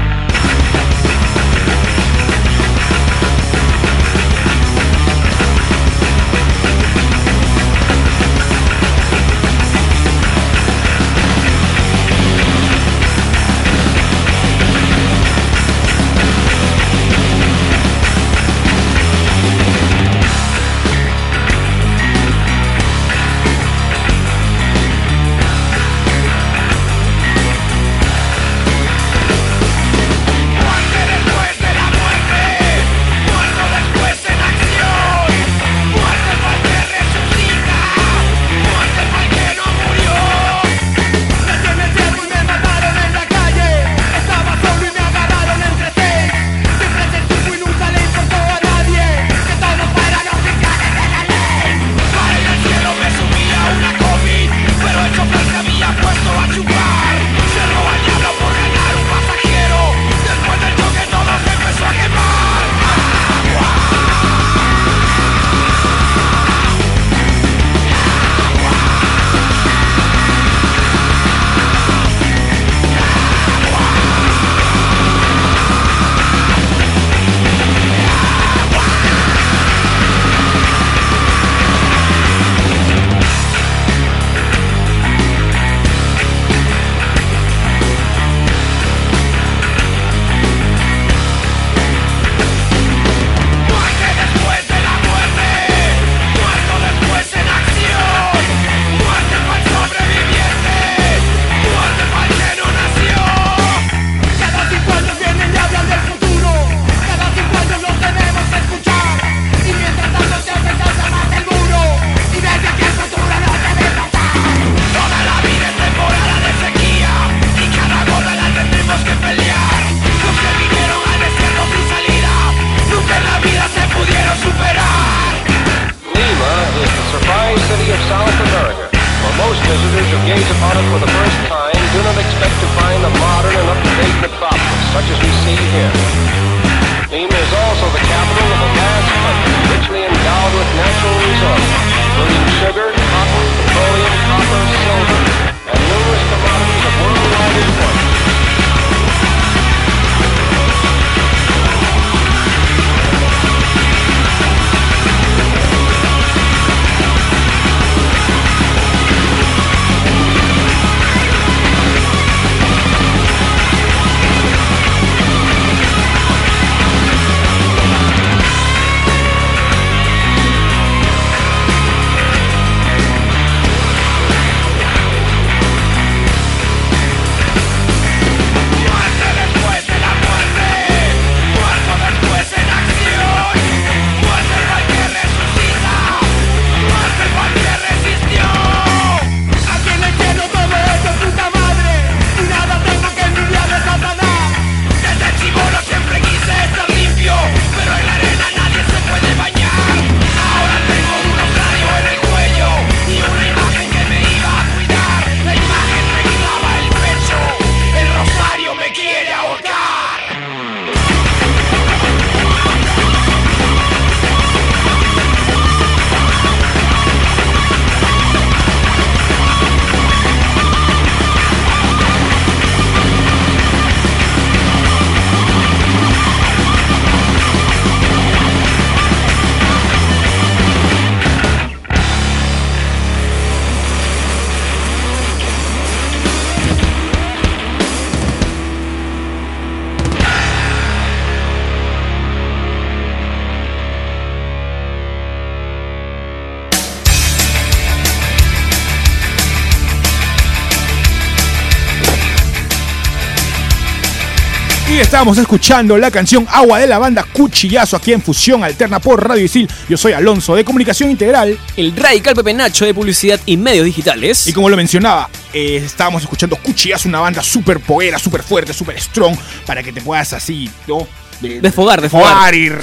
[255.14, 259.26] Y estamos escuchando la canción Agua de la banda Cuchillazo aquí en Fusión Alterna por
[259.26, 259.70] Radio Isil.
[259.88, 261.56] Yo soy Alonso de Comunicación Integral.
[261.78, 264.48] El radical Pepe Nacho de publicidad y medios digitales.
[264.48, 269.00] Y como lo mencionaba, eh, estábamos escuchando Cuchillazo, una banda súper poguera, súper fuerte, súper
[269.00, 271.08] strong, para que te puedas así, ¿no?
[271.42, 272.56] De- Desfogar, desfogar.
[272.56, 272.80] ir.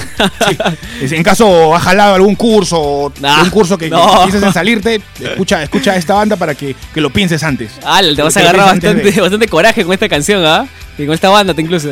[1.09, 1.15] Sí.
[1.15, 4.23] En caso has jalado algún curso, o Nah, un curso que, no.
[4.25, 7.73] en salirte, escucha, escucha esta banda para que, que lo pienses antes.
[7.83, 10.65] Ah, te vas a agarrar bastante, de- bastante coraje con esta canción, ¿ah?
[10.97, 11.89] Y con esta banda te incluso.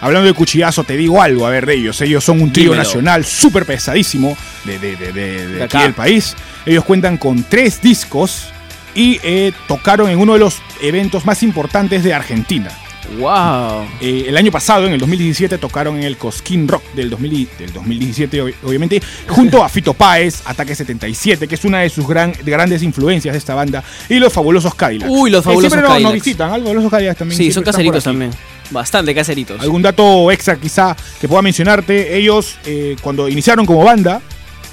[0.00, 2.00] Hablando de cuchillazo, te digo algo, a ver, de ellos.
[2.00, 2.82] Ellos son un trío Dímelo.
[2.82, 5.82] nacional súper pesadísimo de, de, de, de- aquí acá.
[5.82, 6.34] del país.
[6.64, 8.48] Ellos cuentan con tres discos
[8.94, 12.70] y eh, tocaron en uno de los eventos más importantes de Argentina.
[13.18, 13.86] Wow.
[14.00, 17.48] Eh, el año pasado, en el 2017, tocaron en el Cosquín Rock del, 2000 y-
[17.58, 22.06] del 2017, ob- obviamente, junto a Fito Páez, Ataque 77, que es una de sus
[22.06, 25.10] gran- de grandes influencias de esta banda, y los fabulosos Cadillacs.
[25.12, 27.36] Uy, los Fabulosos siempre nos- Nos visitan, algo, los Cadillacs también.
[27.36, 28.30] Sí, siempre son caseritos también.
[28.70, 29.60] Bastante caseritos.
[29.60, 34.20] Algún dato extra quizá que pueda mencionarte, ellos eh, cuando iniciaron como banda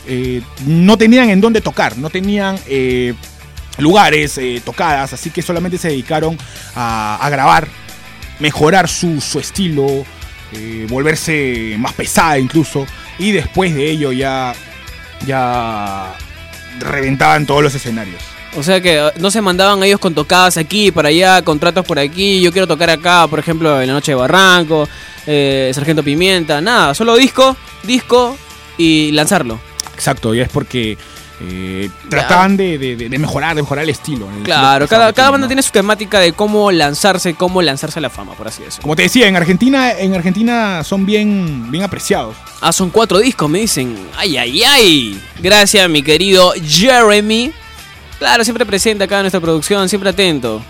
[0.08, 3.14] eh, no tenían en dónde tocar, no tenían eh,
[3.80, 6.38] lugares, tocadas, así que solamente se dedicaron
[6.76, 7.68] a, a grabar,
[8.39, 10.06] mejorar su, su estilo,
[10.89, 12.88] volverse más pesada incluso,
[13.20, 14.54] y después de ello ya,
[15.26, 16.16] ya
[16.80, 18.36] reventaban todos los escenarios.
[18.58, 21.99] O sea que eh, no se mandaban ellos con tocadas aquí, para allá, contratos por
[21.99, 22.41] aquí.
[22.41, 24.89] Yo quiero tocar acá, por ejemplo, en la noche de Barranco,
[25.28, 26.93] eh, Sargento Pimienta, nada.
[26.95, 28.36] Solo disco, disco
[28.78, 29.60] y lanzarlo.
[29.93, 30.97] Exacto, y es porque
[31.39, 34.28] eh, trataban de, de- mejorar, de mejorar el estilo.
[34.36, 35.49] el Claro, estilo cada, cada banda ¿no?
[35.49, 38.82] tiene su temática de cómo lanzarse, cómo lanzarse a la fama, por así decirlo.
[38.82, 42.36] Como te decía, en Argentina, en Argentina son bien, bien apreciados.
[42.62, 43.95] Ah, son cuatro discos, me dicen.
[44.18, 45.22] Ay, ay, ay.
[45.39, 47.51] Gracias, mi querido Jeremy.
[48.20, 50.61] Claro, siempre presente acá en nuestra producción, siempre atento.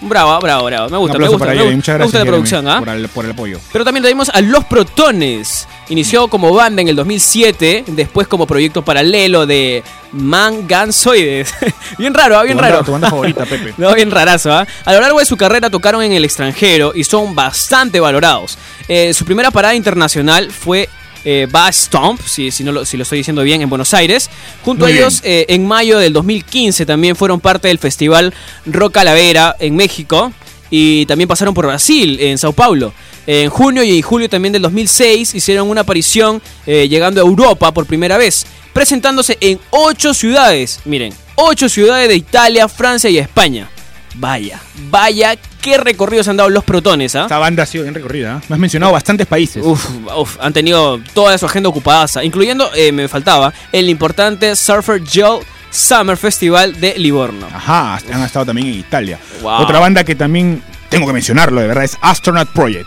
[0.00, 0.90] Bravo, bravo, bravo.
[0.90, 1.38] Me gusta, me gusta.
[1.38, 1.76] para me, Jeremy.
[1.76, 2.78] Muchas me gracias gusta la producción, ¿ah?
[2.80, 3.58] por, el, por el apoyo.
[3.72, 5.66] Pero también tenemos a Los Protones.
[5.88, 9.82] Inició como banda en el 2007, después como proyecto paralelo de
[10.12, 11.54] Manganzoides.
[11.98, 12.42] bien raro, ¿ah?
[12.42, 12.84] bien tu banda, raro.
[12.84, 13.74] tu banda favorita, Pepe.
[13.76, 14.66] No, bien rarazo, ¿ah?
[14.84, 18.58] A lo largo de su carrera tocaron en el extranjero y son bastante valorados.
[18.88, 20.88] Eh, su primera parada internacional fue
[21.24, 24.30] eh, Bass Stomp, si, si, no lo, si lo estoy diciendo bien, en Buenos Aires.
[24.62, 28.34] Junto Muy a ellos, eh, en mayo del 2015 también fueron parte del festival
[28.66, 30.32] Rock Calavera en México.
[30.70, 32.92] Y también pasaron por Brasil, en Sao Paulo.
[33.26, 37.86] En junio y julio también del 2006 hicieron una aparición eh, llegando a Europa por
[37.86, 40.80] primera vez, presentándose en ocho ciudades.
[40.84, 43.70] Miren, ocho ciudades de Italia, Francia y España.
[44.16, 44.60] Vaya,
[44.90, 47.22] vaya, qué recorridos han dado los protones, ¿ah?
[47.22, 48.36] Esta banda ha sido bien recorrida.
[48.36, 48.46] ¿eh?
[48.50, 49.64] Me has mencionado bastantes países.
[49.64, 55.00] Uf, uf, han tenido toda su agenda ocupada, incluyendo, eh, me faltaba, el importante Surfer
[55.02, 55.40] Joe
[55.70, 57.48] Summer Festival de Livorno.
[57.50, 59.18] Ajá, han estado también en Italia.
[59.40, 59.62] Wow.
[59.62, 62.86] Otra banda que también tengo que mencionarlo, de verdad, es Astronaut Project.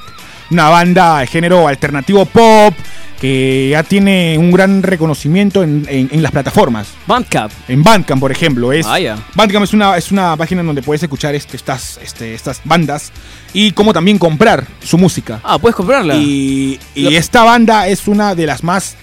[0.51, 2.75] Una banda de género alternativo pop
[3.19, 6.87] que ya tiene un gran reconocimiento en, en- en las plataformas.
[7.07, 7.51] Bandcamp.
[7.67, 8.71] En Bandcamp, por ejemplo.
[8.71, 9.17] Es, Ah, ya.
[9.33, 13.11] Bandcamp es una, es una página donde puedes escuchar este- estas, este, estas bandas
[13.53, 15.39] y cómo también comprar su música.
[15.43, 16.15] Ah, puedes comprarla.
[16.15, 18.95] Y, y Lo- esta banda es una de las más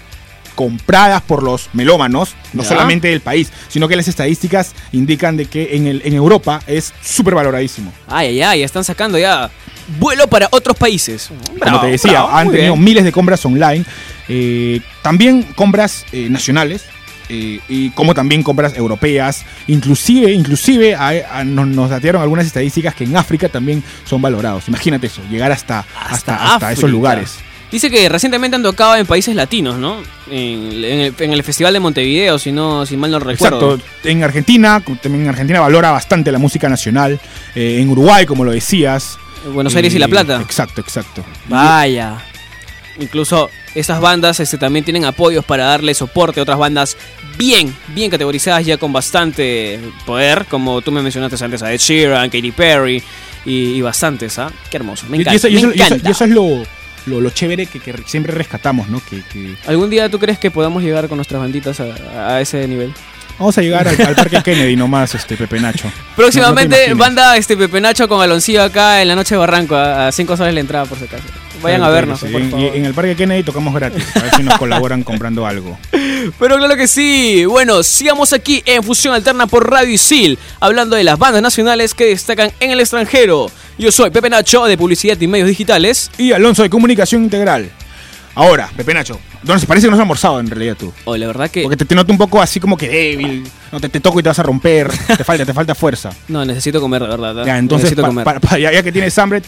[0.55, 2.69] compradas por los melómanos, no Ya.
[2.69, 6.93] solamente del país, sino que las estadísticas indican de que en, el, en Europa es
[7.03, 7.91] súper valoradísimo.
[8.07, 9.51] Ay, ay, ay, están sacando ya
[9.99, 11.29] vuelo para otros países.
[11.61, 13.85] Como te decía, han tenido miles de compras online,
[14.27, 16.83] eh, también compras eh, nacionales.
[17.27, 22.93] eh, y como también compras europeas, inclusive, inclusive a- a- nos, nos datearon algunas estadísticas
[22.93, 24.67] que en África también son valorados.
[24.67, 27.37] Imagínate eso, llegar hasta, hasta, hasta esos lugares.
[27.75, 29.97] Dice que recientemente han tocado en países latinos, ¿no?
[30.31, 33.73] En, en el, en el Festival de Montevideo, si no, si mal no recuerdo.
[33.75, 34.07] Exacto.
[34.09, 37.19] En Argentina, también en Argentina valora bastante la música nacional.
[37.53, 39.17] Eh, en Uruguay, como lo decías.
[39.53, 40.39] Buenos Aires y La Eh, Plata.
[40.41, 41.25] Exacto, exacto.
[41.49, 42.15] Vaya.
[42.97, 46.95] Incluso esas bandas este, también tienen apoyos para darle soporte a otras bandas
[47.37, 52.29] bien, bien categorizadas ya con bastante poder, como tú me mencionaste antes a Ed Sheeran,
[52.29, 53.03] Katy Perry
[53.45, 54.49] y, y bastantes, ¿ah?
[54.71, 55.35] Qué hermoso, me y encanta.
[55.35, 56.63] eso, y me eso- y eso- y eso es lo,
[57.05, 59.01] lo, lo chévere que, que siempre rescatamos, ¿no?
[59.09, 62.67] Que, que ¿Algún día tú crees que podamos llegar con nuestras banditas a, a ese
[62.67, 62.93] nivel?
[63.37, 65.91] vamos a llegar al, al Parque Kennedy nomás, este Pepe Nacho.
[66.15, 69.75] Próximamente, No- no banda este Pepe Nacho con Aloncillo acá en la noche de Barranco,
[69.75, 71.23] a 5 soles la entrada por si acaso.
[71.65, 72.27] Vayan a vernos, sí.
[72.27, 72.65] por En- favor.
[72.73, 74.03] y en el Parque Kennedy tocamos gratis.
[74.15, 75.77] A ver si nos colaboran comprando algo.
[76.39, 77.45] Pero claro que sí.
[77.45, 82.05] Bueno, sigamos aquí en Fusión Alterna por Radio Isil, hablando de las bandas nacionales que
[82.05, 83.51] destacan en el extranjero.
[83.77, 86.09] Yo soy Pepe Nacho de Publicidad y Medios Digitales.
[86.17, 87.69] Y Alonso de Comunicación Integral.
[88.37, 90.91] Ahora, Pepe Nacho, no, parece que no has almorzado en realidad tú.
[91.05, 93.47] Oh, la verdad que Porque te, te noto un poco así como que débil.
[93.71, 94.89] No, te, te toco y te vas a romper.
[94.91, 96.09] te falta, te falta fuerza.
[96.27, 97.39] no necesito comer, de verdad.
[97.39, 97.43] ¿eh?
[97.45, 98.23] Ya, entonces, necesito pa- comer.
[98.25, 99.41] pa- pa- ya, ya que tienes hambre,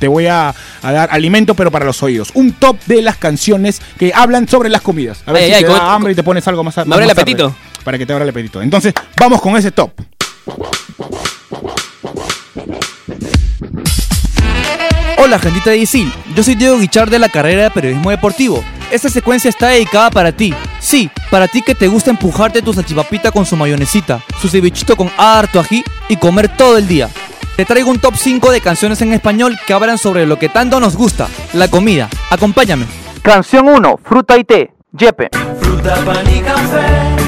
[0.00, 2.30] te voy a, a dar alimento, pero para los oídos.
[2.34, 5.22] Un top de las canciones que hablan sobre las comidas.
[5.26, 6.82] A ver Ay, si ay, te con- da hambre y te pones algo más Me
[6.82, 7.54] abre el tarde, apetito.
[7.84, 8.60] Para que te abra el apetito.
[8.62, 9.92] Entonces, vamos con ese top.
[15.18, 16.12] Hola, gentita de Isil.
[16.34, 18.64] Yo soy Diego Guichard de la carrera de Periodismo Deportivo.
[18.90, 20.54] Esta secuencia está dedicada para ti.
[20.80, 25.10] Sí, para ti que te gusta empujarte tu salchipapita con su mayonesita, su cevichito con
[25.16, 27.08] harto ají y comer todo el día.
[27.60, 30.80] Te traigo un top 5 de canciones en español que hablan sobre lo que tanto
[30.80, 32.08] nos gusta, la comida.
[32.30, 32.86] Acompáñame.
[33.20, 35.28] Canción 1, fruta y té, Yepe.
[35.60, 37.19] Fruta, pan y café,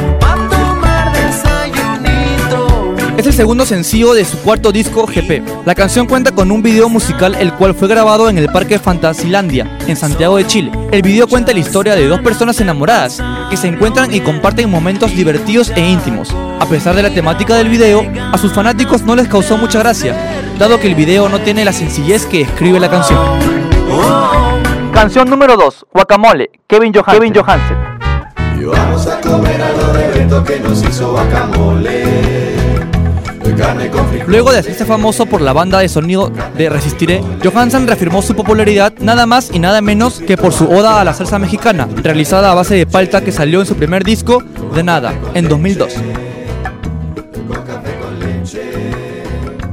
[3.22, 5.64] Es el segundo sencillo de su cuarto disco GP.
[5.64, 9.78] La canción cuenta con un video musical el cual fue grabado en el Parque Fantasilandia,
[9.86, 10.72] en Santiago de Chile.
[10.90, 15.14] El video cuenta la historia de dos personas enamoradas que se encuentran y comparten momentos
[15.14, 16.34] divertidos e íntimos.
[16.58, 20.16] A pesar de la temática del video, a sus fanáticos no les causó mucha gracia,
[20.58, 23.20] dado que el video no tiene la sencillez que escribe la canción.
[24.92, 27.20] Canción número 2, Guacamole, Kevin Johansen.
[27.20, 27.76] Kevin Johansen.
[28.60, 32.41] Y vamos a comer algo de Beto que nos hizo guacamole.
[34.26, 38.92] Luego de hacerse famoso por la banda de sonido de Resistiré, Johansen reafirmó su popularidad
[39.00, 42.54] nada más y nada menos que por su oda a la salsa mexicana, realizada a
[42.54, 44.42] base de palta que salió en su primer disco,
[44.74, 45.94] De Nada, en 2002.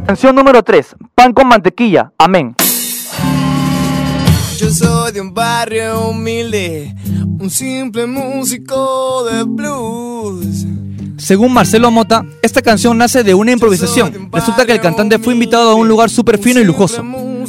[0.07, 2.55] Canción número 3, Pan con mantequilla, Amén.
[4.57, 6.93] Yo soy de un barrio humilde,
[7.39, 10.65] un simple músico de blues.
[11.20, 14.30] Según Marcelo Mota, esta canción nace de una improvisación.
[14.32, 17.03] Resulta que el cantante fue invitado a un lugar súper fino y lujoso.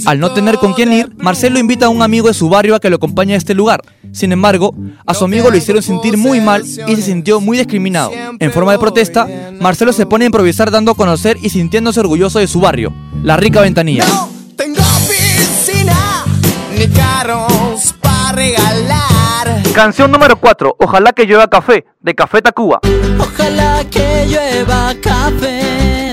[0.06, 2.80] Al no tener con quién ir, Marcelo invita a un amigo de su barrio a
[2.80, 3.80] que lo acompañe a este lugar.
[4.12, 4.74] Sin embargo,
[5.06, 8.10] a su amigo lo hicieron sentir muy mal y se sintió muy discriminado.
[8.38, 9.28] En forma de protesta,
[9.60, 12.92] Marcelo se pone a improvisar dando a conocer y sintiéndose orgulloso de su barrio,
[13.22, 14.04] la rica ventanilla.
[14.04, 16.24] No tengo piscina
[16.76, 19.09] ni carros para regalar.
[19.74, 22.80] Canción número 4, Ojalá que llueva café, de Café Tacuba.
[23.18, 26.09] Ojalá que llueva café.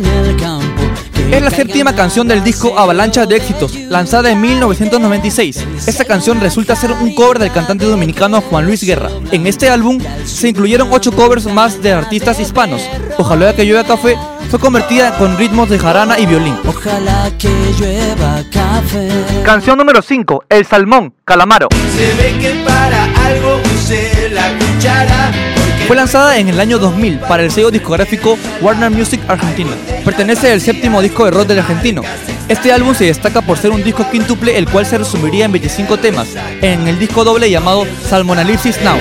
[1.31, 5.65] Es la séptima canción del disco Avalancha de Éxitos, lanzada en 1996.
[5.85, 9.09] Esta canción resulta ser un cover del cantante dominicano Juan Luis Guerra.
[9.31, 12.81] En este álbum se incluyeron ocho covers más de artistas hispanos.
[13.17, 14.17] Ojalá que llueva café
[14.49, 16.55] fue convertida con ritmos de jarana y violín.
[16.65, 19.09] Ojalá que llueva café.
[19.43, 21.67] Canción número 5, El Salmón, Calamaro.
[21.97, 25.56] Se ve que para algo use la cuchara.
[25.87, 29.71] Fue lanzada en el año 2000 para el sello discográfico Warner Music Argentina.
[30.03, 32.01] Pertenece al séptimo disco de rock del argentino.
[32.49, 35.95] Este álbum se destaca por ser un disco quíntuple el cual se resumiría en 25
[35.95, 36.27] temas,
[36.61, 38.97] en el disco doble llamado Salmonalipsis Now.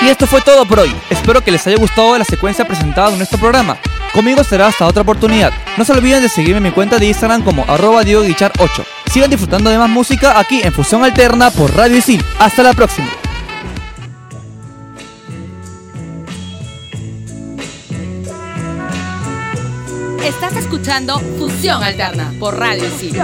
[0.00, 0.94] Y esto fue todo por hoy.
[1.10, 3.78] Espero que les haya gustado la secuencia presentada en nuestro programa.
[4.14, 5.52] Conmigo será hasta otra oportunidad.
[5.76, 9.70] No se olviden de seguirme en mi cuenta de Instagram como arroba 8 Sigan disfrutando
[9.70, 12.24] de más música aquí en Fusión Alterna por Radio Isil.
[12.38, 13.08] Hasta la próxima.
[20.24, 23.16] Estás escuchando Fusión Alterna por Radio Isil.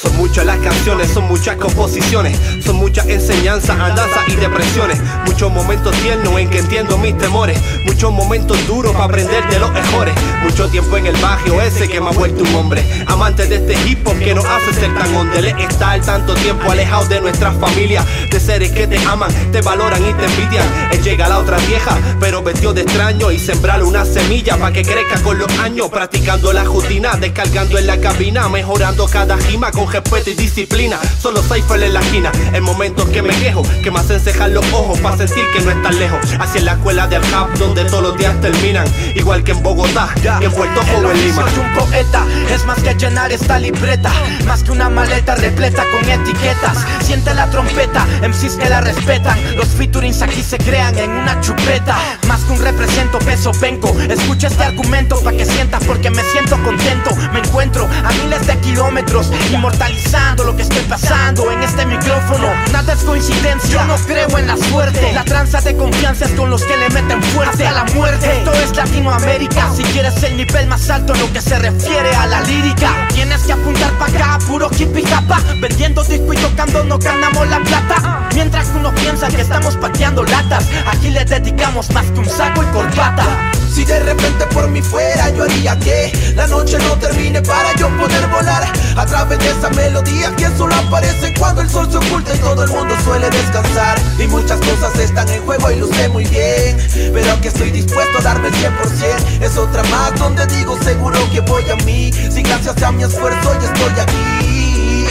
[0.00, 4.96] Son muchas las canciones, son muchas composiciones, son muchas enseñanzas, andanzas y depresiones.
[5.26, 9.72] Muchos momentos tiernos en que entiendo mis temores, muchos momentos duros para aprender de los
[9.72, 10.14] mejores.
[10.44, 12.84] Mucho tiempo en el barrio ese que me ha vuelto un hombre.
[13.08, 16.70] Amante de este hip hop que nos hace ser tan onde le estar tanto tiempo
[16.70, 20.66] alejado de nuestras familias, de seres que te aman, te valoran y te envidian.
[20.92, 24.82] Él llega la otra vieja, pero vestido de extraño y sembrarle una semilla para que
[24.82, 29.87] crezca con los años, practicando la rutina, descargando en la cabina, mejorando cada rima con
[29.92, 30.98] respeto y disciplina.
[31.20, 34.64] Solo Cypher en la esquina, en momentos que me quejo, que me hacen cejar los
[34.72, 36.20] ojos para sentir que no estás lejos.
[36.38, 40.08] Hacia la escuela del rap donde todos los días terminan, igual que en Bogotá,
[40.40, 41.44] y en Puerto Rico, en Lima.
[41.44, 44.10] de un poeta es más que llenar esta libreta,
[44.46, 46.78] más que una maleta repleta con etiquetas.
[47.00, 49.38] Siente la trompeta, MCs que la respetan.
[49.56, 51.96] Los featurings aquí se crean en una chupeta.
[52.26, 53.94] Más que un represento, peso vengo.
[54.08, 57.10] Escucha este argumento pa' que sientas porque me siento contento.
[57.32, 59.30] Me encuentro a miles de kilómetros,
[59.78, 62.48] inmortalizando lo que estoy pasando en este micrófono.
[62.72, 65.12] Nada es coincidencia, yo no creo en la suerte.
[65.12, 68.38] La tranza de confianza es con los que le meten fuerte a la muerte.
[68.38, 69.70] Esto es Latinoamérica.
[69.74, 73.42] Si quieres el nivel más alto en lo que se refiere a la lírica, tienes
[73.42, 75.40] que apuntar pa' acá, puro hippie japa.
[75.60, 78.28] Vendiendo disco y tocando no ganamos la plata.
[78.34, 82.66] Mientras uno piensa que estamos pateando latas, aquí le dedicamos más que un saco y
[82.66, 83.47] corbata.
[83.72, 87.88] Si de repente por mí fuera, yo haría que la noche no termine para yo
[87.96, 92.34] poder volar a través de esa melodía que solo aparece cuando el sol se oculta
[92.34, 93.98] y todo el mundo suele descansar.
[94.18, 96.76] Y muchas cosas están en juego y lo sé muy bien,
[97.12, 99.42] pero aquí estoy dispuesto a darme el 100%.
[99.42, 102.10] Es otra más donde digo seguro que voy a mí.
[102.12, 105.06] Si gracias a mi esfuerzo ya estoy aquí.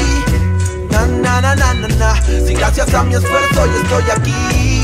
[0.92, 2.22] Na na na na na na.
[2.46, 4.77] Si gracias a mi esfuerzo ya estoy aquí.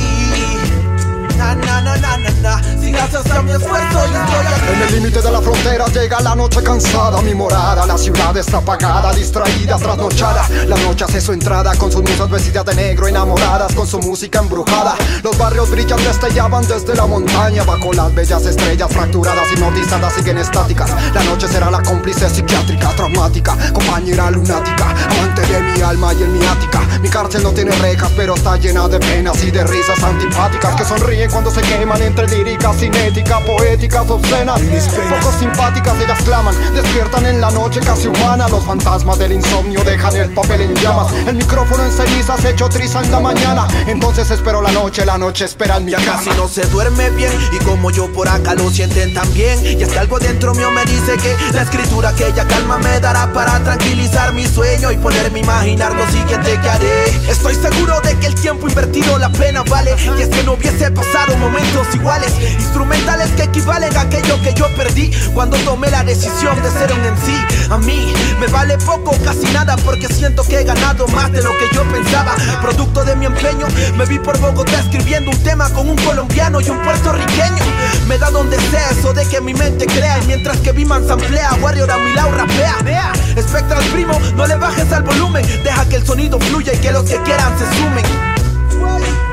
[4.72, 8.58] En el límite de la frontera llega la noche cansada, mi morada, la ciudad está
[8.58, 10.48] apagada, distraída, trasnochada.
[10.68, 14.40] La noche hace su entrada con sus musas vestidas de negro, enamoradas con su música
[14.40, 14.96] embrujada.
[15.24, 20.92] Los barrios brillan, destellaban desde la montaña, bajo las bellas estrellas fracturadas, hipnotizadas, siguen estáticas.
[21.14, 26.34] La noche será la cómplice psiquiátrica, traumática, compañera lunática, amante de mi alma y en
[26.34, 26.82] mi ática.
[27.02, 30.86] Mi cárcel no tiene rejas, pero está llena de penas y de risas antipáticas que
[30.86, 34.62] sonríen cuando se queman entre líricas, cinética, poéticas, obscenas.
[34.62, 38.48] Poco simpáticas, ellas claman, despiertan en la noche casi humana.
[38.48, 41.12] Los fantasmas del insomnio dejan el papel en llamas.
[41.28, 43.68] El micrófono en cenizas hecho triza en la mañana.
[43.88, 46.18] Entonces espero la noche, la noche espera en mi Ya cama.
[46.18, 49.86] casi no se duerme bien y como yo por acá lo sienten también y que
[49.98, 54.46] algo dentro mío me dice que la escritura aquella calma me dará para tranquilizar mi
[54.46, 58.68] sueño y ponerme a imaginar lo siguiente que haré estoy seguro de que el tiempo
[58.68, 63.96] invertido la pena vale y es que no hubiese pasado momentos iguales instrumentales que equivalen
[63.96, 68.14] a aquello que yo perdí cuando tomé la decisión de ser un MC a mí
[68.40, 71.84] me vale poco casi nada porque siento que he ganado más de lo que yo
[71.92, 72.36] pensaba.
[72.62, 76.70] Producto de mi empeño me vi por Bogotá escribiendo un tema con un colombiano y
[76.70, 77.64] un puertorriqueño.
[78.08, 81.54] Me da donde sea eso de que mi mente crea y mientras que Biman samplea
[81.62, 83.12] Warrior a mi lado rapea.
[83.42, 87.04] Spectral primo no le bajes al volumen deja que el sonido fluya y que los
[87.04, 89.33] que quieran se sumen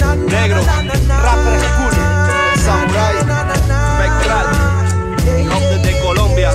[0.00, 0.62] Negro,
[1.22, 1.92] rapper cool,
[2.56, 3.14] samurai,
[3.94, 4.46] spectral,
[5.44, 6.50] nombre de Colombia.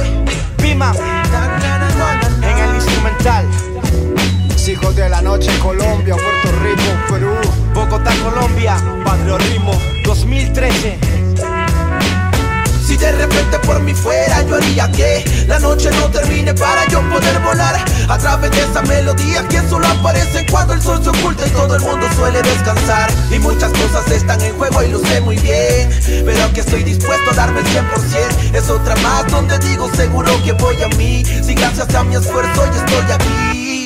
[0.57, 0.91] Pima
[2.41, 3.45] en el instrumental.
[4.67, 7.35] Hijos de la noche, Colombia, Puerto Rico, Perú.
[7.75, 11.14] Bogotá, Colombia, Barrio Ritmo, 2013.
[12.95, 17.01] Si de repente por mí fuera yo haría que la noche no termine para yo
[17.09, 17.75] poder volar
[18.07, 21.75] a través de esa melodía que solo aparece cuando el sol se oculta y todo
[21.75, 23.11] el mundo suele descansar.
[23.31, 25.89] Y muchas cosas están en juego y lo sé muy bien
[26.25, 30.53] pero aunque estoy dispuesto a darme el 100% es otra más donde digo seguro que
[30.53, 31.25] voy a mí.
[31.43, 33.84] Si gracias a mi esfuerzo yo estoy aquí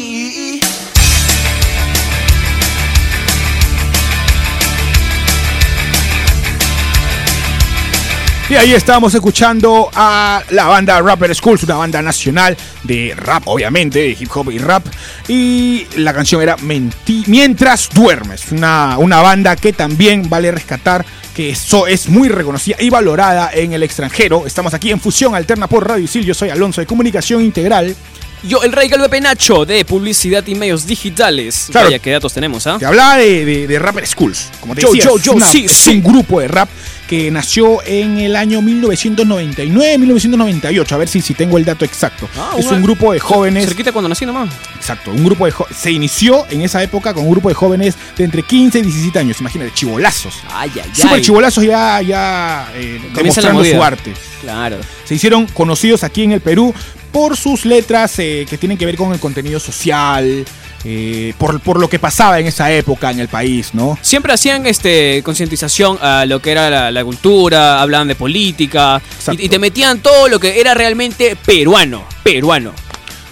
[8.49, 13.99] Y ahí estábamos escuchando a la banda Rapper Schools, una banda nacional de rap, obviamente,
[13.99, 14.87] de hip hop y rap.
[15.27, 21.51] Y la canción era Menti- Mientras duermes, una, una banda que también vale rescatar, que
[21.51, 24.47] eso es muy reconocida y valorada en el extranjero.
[24.47, 27.95] Estamos aquí en Fusión Alterna por Radio Isil, yo soy Alonso de Comunicación Integral.
[28.41, 31.67] Yo, el Rey Calve Penacho de Publicidad y Medios Digitales.
[31.69, 31.87] Claro.
[31.89, 32.77] Vaya, qué datos tenemos, ¿ah?
[32.79, 34.49] Te hablaba de, de- de Rapper Schools.
[34.59, 35.91] Como te Yo, decía, yo, yo, una- sí, es sí.
[35.91, 36.67] un grupo de rap
[37.09, 40.91] que nació en el año 1999-1998.
[40.91, 42.29] A ver si, si tengo el dato exacto.
[42.37, 43.65] Ah, es una- un grupo de jóvenes.
[43.65, 44.49] Cerquita cuando nací nomás.
[44.75, 48.23] Exacto, un grupo de se inició en esa época con un grupo de jóvenes de
[48.23, 50.35] entre 15 y 17 años, imagínate, chivolazos.
[50.53, 51.21] Ay, ay, Super ay.
[51.21, 54.13] chivolazos ya, ya eh, demostrando su arte.
[54.41, 54.77] Claro.
[55.05, 56.73] Se hicieron conocidos aquí en el Perú
[57.11, 60.45] por sus letras eh, que tienen que ver con el contenido social,
[60.83, 63.97] eh, por, por lo que pasaba en esa época en el país, ¿no?
[64.01, 69.01] Siempre hacían este concientización a lo que era la, la cultura, hablaban de política
[69.31, 72.73] y, y te metían todo lo que era realmente peruano, peruano.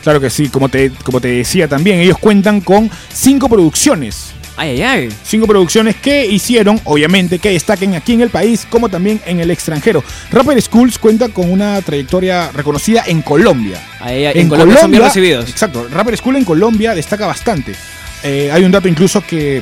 [0.04, 4.26] Claro que sí, como te, como te decía también, ellos cuentan con cinco producciones.
[4.58, 5.10] Ay, ay, ay.
[5.24, 9.51] Cinco producciones que hicieron, obviamente, que destaquen aquí en el país como también en el
[9.51, 10.03] extranjero.
[10.32, 13.80] Rapper Schools cuenta con una trayectoria reconocida en Colombia.
[13.99, 15.47] Ay, ay, en Colombia son bien recibidos.
[15.47, 17.76] Exacto, Rapper School en Colombia destaca bastante.
[18.24, 19.62] Eh, hay un dato incluso que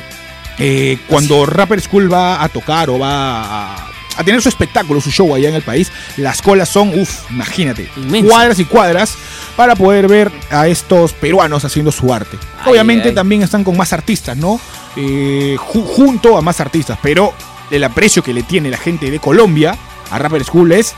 [0.57, 5.11] eh, cuando Rapper School va a tocar o va a, a tener su espectáculo, su
[5.11, 7.89] show allá en el país, las colas son, uff, imagínate,
[8.27, 9.15] cuadras y cuadras
[9.55, 12.37] para poder ver a estos peruanos haciendo su arte.
[12.63, 13.15] Ay, Obviamente ay.
[13.15, 14.59] también están con más artistas, ¿no?
[14.95, 17.33] Eh, ju- junto a más artistas, pero
[17.71, 19.75] el aprecio que le tiene la gente de Colombia
[20.11, 20.93] a Rapper School es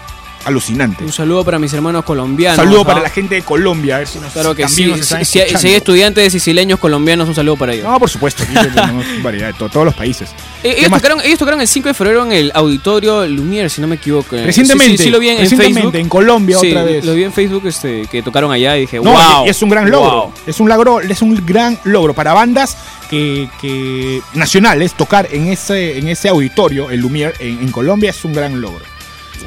[0.46, 1.04] alucinante.
[1.04, 2.56] Un saludo para mis hermanos colombianos.
[2.58, 2.88] Saludo ajá.
[2.88, 4.92] para la gente de Colombia, a ver si nos, Claro que sí.
[5.02, 7.86] Si, si hay, estudiantes sicilianos colombianos, un saludo para ellos.
[7.86, 10.30] No, por supuesto, aquí tenemos variedad de to- todos los países.
[10.64, 13.82] Eh, ¿Qué ellos, tocaron, ellos tocaron el 5 de febrero en el auditorio Lumière, si
[13.82, 14.36] no me equivoco.
[14.36, 15.96] Eh, Recientemente, Sí, sí, sí lo vi en, en recientemente, Facebook.
[16.00, 17.06] en Colombia Sí, otra vez.
[17.06, 19.46] Lo vi en Facebook este, que tocaron allá y dije, No, wow.
[19.46, 20.12] y es un gran logro.
[20.24, 20.34] wow.
[20.46, 22.78] Es un logro, es un gran logro para bandas
[23.10, 28.24] que, que nacionales tocar en ese en ese auditorio, el Lumière en, en Colombia es
[28.26, 28.84] un gran logro.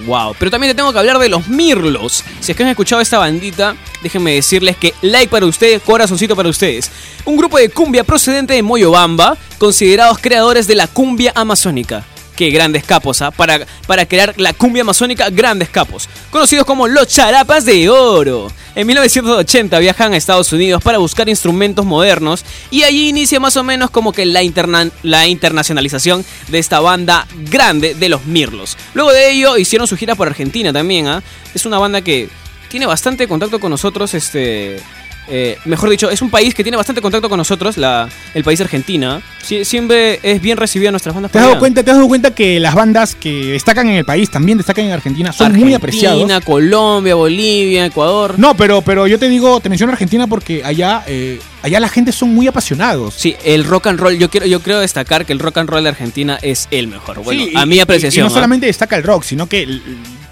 [0.07, 2.25] Wow, pero también te tengo que hablar de los Mirlos.
[2.41, 6.49] Si es que han escuchado esta bandita, déjenme decirles que like para ustedes, corazoncito para
[6.49, 6.91] ustedes.
[7.25, 12.05] Un grupo de cumbia procedente de Moyobamba, considerados creadores de la cumbia amazónica.
[12.41, 13.31] Qué grandes capos, ¿ah?
[13.31, 16.09] Para, para crear la cumbia amazónica, grandes capos.
[16.31, 18.51] Conocidos como los charapas de oro.
[18.75, 23.63] En 1980 viajan a Estados Unidos para buscar instrumentos modernos y allí inicia más o
[23.63, 28.79] menos como que la, interna- la internacionalización de esta banda grande de los Mirlos.
[28.95, 31.23] Luego de ello hicieron su gira por Argentina también, ¿ah?
[31.55, 32.31] Es una banda que
[32.71, 34.81] tiene bastante contacto con nosotros, este...
[35.29, 38.61] eh, mejor dicho, es un país que tiene bastante contacto con nosotros, la, el país
[38.61, 39.21] Argentina.
[39.47, 41.31] Sie- siempre es bien recibida nuestras bandas.
[41.33, 41.61] ¿Te has dado allá.
[41.61, 44.85] cuenta, te has dado cuenta que las bandas que destacan en el país también destacan
[44.87, 45.33] en Argentina?
[45.33, 46.23] Son muy apreciados.
[46.23, 48.35] Argentina, Colombia, Bolivia, Ecuador.
[48.39, 52.13] No, pero, pero yo te digo, te menciono Argentina porque allá, eh, allá la gente
[52.13, 53.15] son muy apasionados.
[53.15, 55.83] Sí, el rock and roll, yo quiero, yo creo destacar que el rock and roll
[55.83, 57.23] de Argentina es el mejor.
[57.23, 58.25] Bueno, Sí, a y- mi apreciación.
[58.25, 58.35] Y, no ¿ah?
[58.35, 59.81] solamente destaca el rock, sino que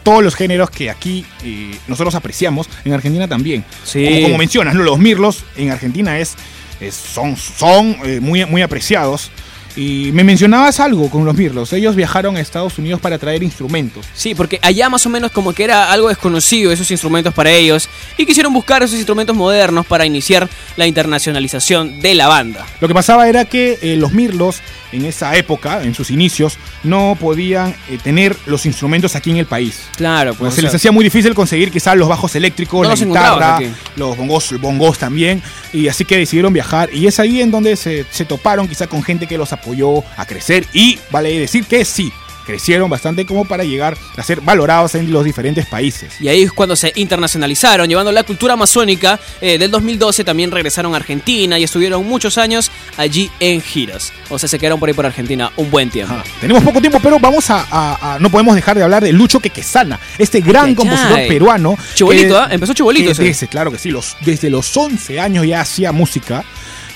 [0.02, 3.62] todos los géneros que aquí eh, nosotros apreciamos, en Argentina también.
[3.84, 4.04] Sí.
[4.06, 6.34] Como, como mencionas, los mirlos en Argentina es,
[6.80, 9.30] es- son, son eh, muy, muy apreciados.
[9.76, 11.72] Y me mencionabas algo con los mirlos.
[11.72, 14.06] Ellos viajaron a Estados Unidos para traer instrumentos.
[14.14, 17.88] Sí, porque allá más o menos como que era algo desconocido esos instrumentos para ellos
[18.16, 22.66] y quisieron buscar esos instrumentos modernos para iniciar la internacionalización de la banda.
[22.80, 24.60] Lo que pasaba era que eh, los mirlos
[24.90, 29.46] en esa época, en sus inicios, no podían eh, tener los instrumentos aquí en el
[29.46, 29.82] país.
[29.96, 30.54] Claro, Pues pues.
[30.54, 33.60] se les hacía muy difícil conseguir quizás los bajos eléctricos, No la guitarra,
[33.96, 35.42] los bongos, bongos también,
[35.72, 39.02] y así que decidieron viajar y es ahí en donde se, se toparon quizá con
[39.02, 39.67] gente que los apoyó
[40.16, 42.12] a crecer y vale decir que sí,
[42.46, 46.14] crecieron bastante como para llegar a ser valorados en los diferentes países.
[46.18, 49.20] Y ahí es cuando se internacionalizaron, llevando la cultura amazónica.
[49.42, 54.14] Eh, del 2012 también regresaron a Argentina y estuvieron muchos años allí en giras.
[54.30, 56.14] O sea, se quedaron por ahí por Argentina un buen tiempo.
[56.40, 59.40] Tenemos poco tiempo, pero vamos a, a- a- no podemos dejar de hablar de Lucho
[59.40, 61.28] Quequesana, este gran compositor ay.
[61.28, 61.76] peruano.
[61.94, 62.48] Chibolito, que- ¿ah?
[62.50, 63.24] Empezó chibolito ese.
[63.24, 66.44] desde- claro que sí, los, desde los 11 años ya hacía música.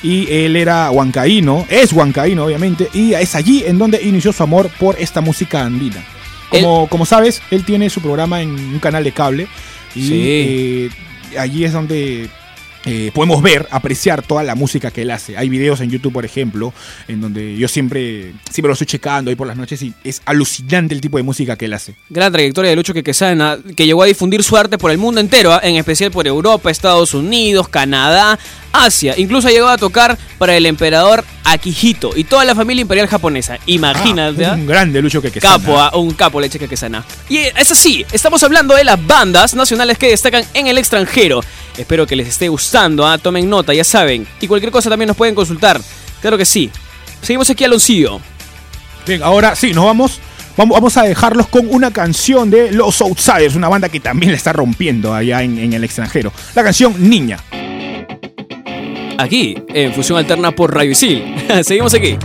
[0.03, 4.69] Y él era huancaíno, es huancaíno obviamente, y es allí en donde inició su amor
[4.81, 6.05] por esta música andina.
[6.49, 9.47] Como, como sabes, él tiene su programa en un canal de cable
[9.95, 10.11] y Sí.
[10.25, 10.91] eh,
[11.39, 12.29] allí es donde
[12.85, 15.37] eh, podemos ver, apreciar toda la música que él hace.
[15.39, 16.75] Hay videos en YouTube, por ejemplo,
[17.07, 20.93] en donde yo siempre, siempre lo estoy checando ahí por las noches y es alucinante
[20.93, 21.95] el tipo de música que él hace.
[22.11, 25.53] Gran trayectoria de Lucho Quequesana, que llegó a difundir su arte por el mundo entero,
[25.53, 25.61] ¿ah?
[25.63, 28.37] en especial por Europa, Estados Unidos, Canadá,
[28.73, 29.15] Asia.
[29.17, 33.59] Incluso llegó a tocar para el emperador Akihito y toda la familia imperial japonesa.
[33.67, 34.45] Imagínate.
[34.45, 34.55] Ah, ¿ah?
[34.55, 35.59] un grande Lucho Quequesana.
[35.59, 35.97] Capo, ¿ah?
[35.97, 37.05] un capo leche Quequesana.
[37.29, 41.41] Y es así, estamos hablando de las bandas nacionales que destacan en el extranjero.
[41.77, 43.19] Espero que les esté gustando, ¿ah?
[43.19, 44.27] tomen nota, ya saben.
[44.41, 45.81] Y cualquier cosa también nos pueden consultar.
[46.21, 46.71] Claro que sí.
[47.21, 48.21] Seguimos aquí, Aloncillo.
[49.07, 50.21] Bien, ahora sí, nos vamos.
[50.55, 54.37] Vamos, vamos a dejarlos con una canción de Los Outsiders, una banda que también la
[54.37, 56.31] está rompiendo allá en, en el extranjero.
[56.55, 57.39] La canción Niña.
[59.19, 61.23] Aquí, en Fusión Alterna por Radio Isil.
[61.63, 62.17] Seguimos aquí.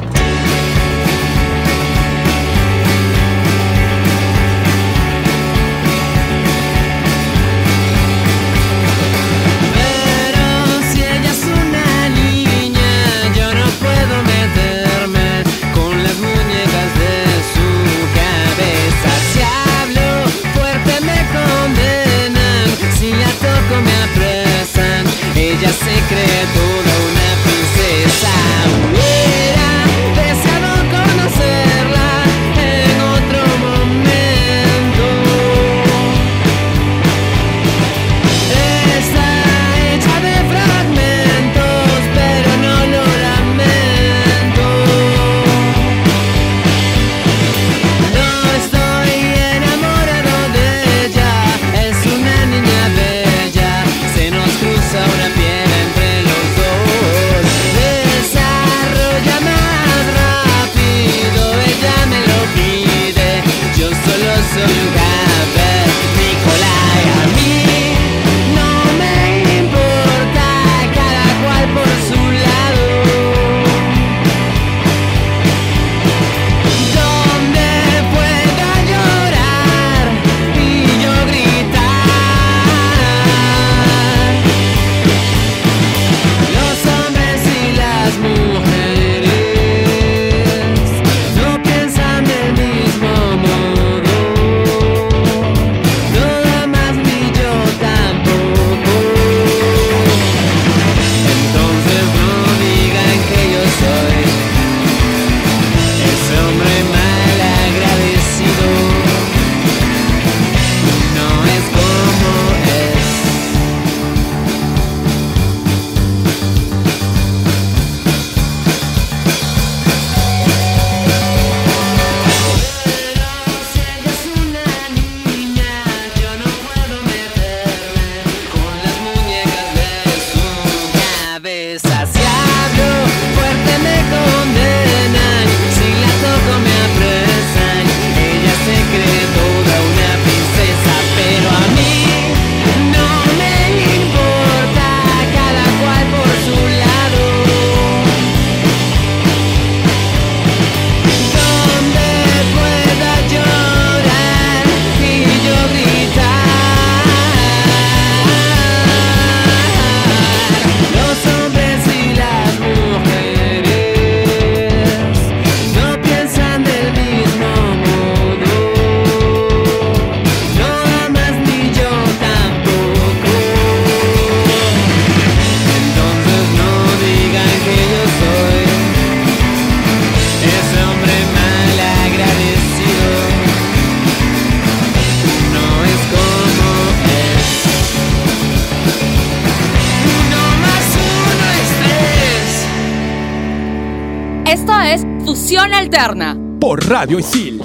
[196.87, 197.61] Radio Isil.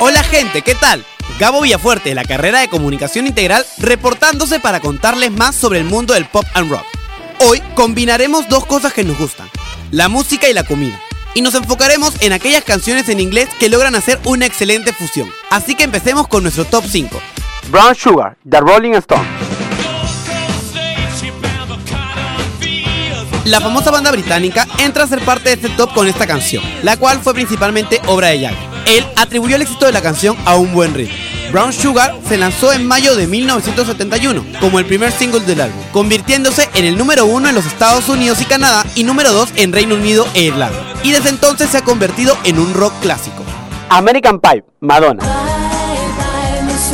[0.00, 1.04] Hola gente, ¿qué tal?
[1.38, 6.14] Gabo Villafuerte, de la carrera de Comunicación Integral, reportándose para contarles más sobre el mundo
[6.14, 6.86] del pop and rock.
[7.40, 9.50] Hoy combinaremos dos cosas que nos gustan,
[9.90, 10.98] la música y la comida.
[11.34, 15.30] Y nos enfocaremos en aquellas canciones en inglés que logran hacer una excelente fusión.
[15.50, 17.20] Así que empecemos con nuestro top 5.
[17.70, 19.51] Brown Sugar, The Rolling Stone.
[23.44, 26.96] La famosa banda británica entra a ser parte de este top con esta canción, la
[26.96, 28.68] cual fue principalmente obra de Jagger.
[28.86, 31.14] Él atribuyó el éxito de la canción a un buen ritmo.
[31.50, 36.68] Brown Sugar se lanzó en mayo de 1971 como el primer single del álbum, convirtiéndose
[36.74, 39.96] en el número uno en los Estados Unidos y Canadá y número dos en Reino
[39.96, 40.78] Unido e Irlanda.
[41.02, 43.42] Y desde entonces se ha convertido en un rock clásico.
[43.88, 45.22] American Pie, Madonna.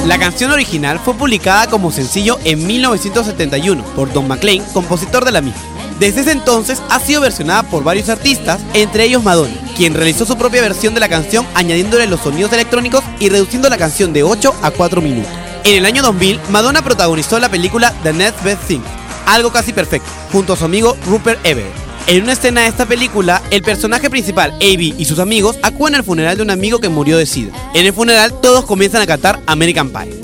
[0.07, 5.43] La canción original fue publicada como sencillo en 1971 por Don McLean, compositor de la
[5.43, 5.61] misma.
[5.99, 10.37] Desde ese entonces ha sido versionada por varios artistas, entre ellos Madonna, quien realizó su
[10.39, 14.55] propia versión de la canción añadiéndole los sonidos electrónicos y reduciendo la canción de 8
[14.63, 15.33] a 4 minutos.
[15.65, 18.81] En el año 2000, Madonna protagonizó la película The Next Best Thing,
[19.27, 21.89] algo casi perfecto, junto a su amigo Rupert Everett.
[22.07, 24.95] En una escena de esta película, el personaje principal, A.B.
[24.97, 27.53] y sus amigos acuden al funeral de un amigo que murió de sida.
[27.75, 30.19] En el funeral, todos comienzan a cantar American Pie.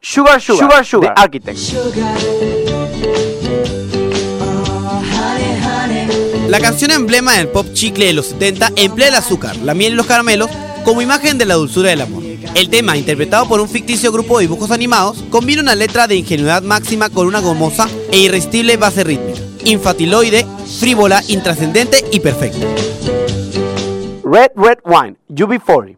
[0.00, 2.55] Sugar Sugar, Sugar, Sugar The Architect.
[6.48, 9.96] La canción emblema del pop chicle de los 70 emplea el azúcar, la miel y
[9.96, 10.48] los caramelos
[10.84, 12.22] como imagen de la dulzura del amor.
[12.54, 16.62] El tema, interpretado por un ficticio grupo de dibujos animados, combina una letra de ingenuidad
[16.62, 20.46] máxima con una gomosa e irresistible base rítmica, infatiloide,
[20.78, 22.64] frívola, intrascendente y perfecta.
[24.24, 25.96] Red Red Wine, UB40.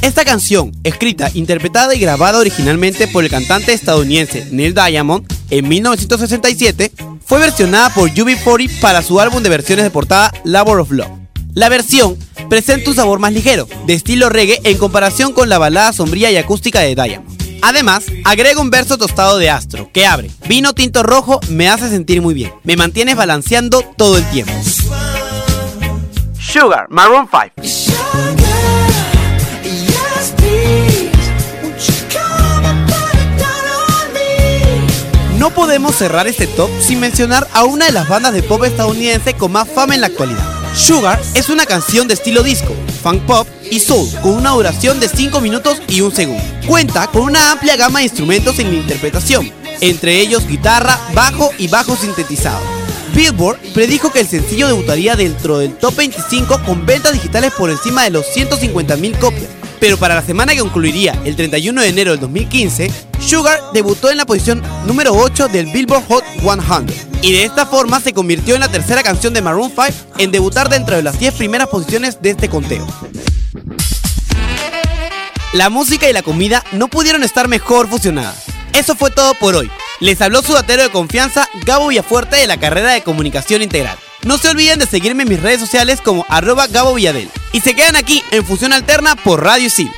[0.00, 6.92] Esta canción, escrita, interpretada y grabada originalmente por el cantante estadounidense Neil Diamond en 1967,
[7.24, 11.10] fue versionada por UB40 para su álbum de versiones de portada Labor of Love.
[11.54, 12.16] La versión
[12.50, 16.36] presenta un sabor más ligero, de estilo reggae en comparación con la balada sombría y
[16.36, 17.36] acústica de Diamond.
[17.62, 22.20] Además, agrega un verso tostado de astro, que abre, vino tinto rojo me hace sentir
[22.20, 24.52] muy bien, me mantienes balanceando todo el tiempo.
[26.38, 28.35] Sugar, Maroon 5.
[35.46, 39.34] No podemos cerrar este top sin mencionar a una de las bandas de pop estadounidense
[39.34, 40.44] con más fama en la actualidad.
[40.74, 45.08] Sugar es una canción de estilo disco, funk pop y soul con una duración de
[45.08, 46.42] 5 minutos y 1 segundo.
[46.66, 49.48] Cuenta con una amplia gama de instrumentos en la interpretación,
[49.80, 52.64] entre ellos guitarra, bajo y bajo sintetizado.
[53.14, 58.02] Billboard predijo que el sencillo debutaría dentro del top 25 con ventas digitales por encima
[58.02, 59.50] de los 150.000 copias.
[59.78, 62.90] Pero para la semana que concluiría el 31 de enero del 2015,
[63.20, 68.00] Sugar debutó en la posición número 8 del Billboard Hot 100 y de esta forma
[68.00, 71.34] se convirtió en la tercera canción de Maroon 5 en debutar dentro de las 10
[71.34, 72.86] primeras posiciones de este conteo.
[75.52, 78.44] La música y la comida no pudieron estar mejor fusionadas.
[78.72, 79.70] Eso fue todo por hoy.
[80.00, 83.96] Les habló su datero de confianza, Gabo Villafuerte de la carrera de Comunicación Integral.
[84.24, 87.30] No se olviden de seguirme en mis redes sociales como arroba Gabo Villadel.
[87.52, 89.90] Y se quedan aquí en Fusión Alterna por Radio Isil.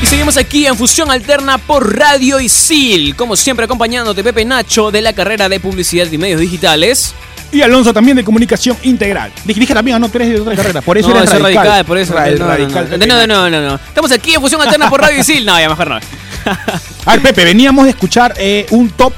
[0.00, 3.16] Y seguimos aquí en Fusión Alterna por Radio Isil.
[3.16, 7.14] Como siempre, acompañándote Pepe Nacho de la carrera de Publicidad y Medios Digitales.
[7.50, 9.32] Y Alonso también de comunicación integral.
[9.44, 10.82] Dije, dije mía, no, tú eres de otra carrera.
[10.82, 11.54] Por eso no, eres radical.
[11.54, 12.14] radical, por eso.
[12.14, 13.74] Ra- no, no, radical no, Pepe no, no, no, no.
[13.74, 15.44] Estamos aquí en Fusión Alterna por Radio Isil.
[15.44, 15.96] No, ya mejor no.
[17.06, 19.12] A ver, Pepe, veníamos de escuchar eh, un top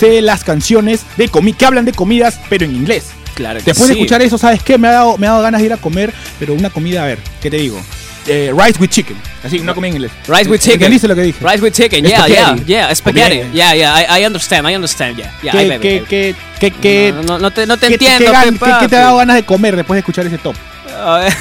[0.00, 3.04] de las canciones de comi que hablan de comidas, pero en inglés.
[3.34, 4.78] Claro que Después de escuchar eso, ¿sabes qué?
[4.78, 7.06] Me ha, dado, me ha dado ganas de ir a comer, pero una comida, a
[7.06, 7.78] ver, ¿qué te digo?
[8.26, 9.16] Eh, rice with chicken.
[9.42, 10.12] Así, una comida en inglés.
[10.26, 10.74] Rice with chicken.
[10.74, 11.38] ¿Entendiste lo que dije?
[11.46, 12.04] Rice with chicken.
[12.04, 12.94] Yeah, yeah, yeah.
[12.94, 13.42] Spaghetti.
[13.52, 14.16] Yeah, yeah.
[14.18, 14.66] I, I understand.
[14.68, 15.16] I understand.
[15.18, 15.30] Yeah.
[15.42, 18.32] yeah ¿Qué, qué, qué, qué, qué- No, no, no te, no te qué- entiendo.
[18.32, 20.54] qué pe, qué- qué te ha dado ganas de comer después de escuchar ese top?
[20.96, 21.32] A ver,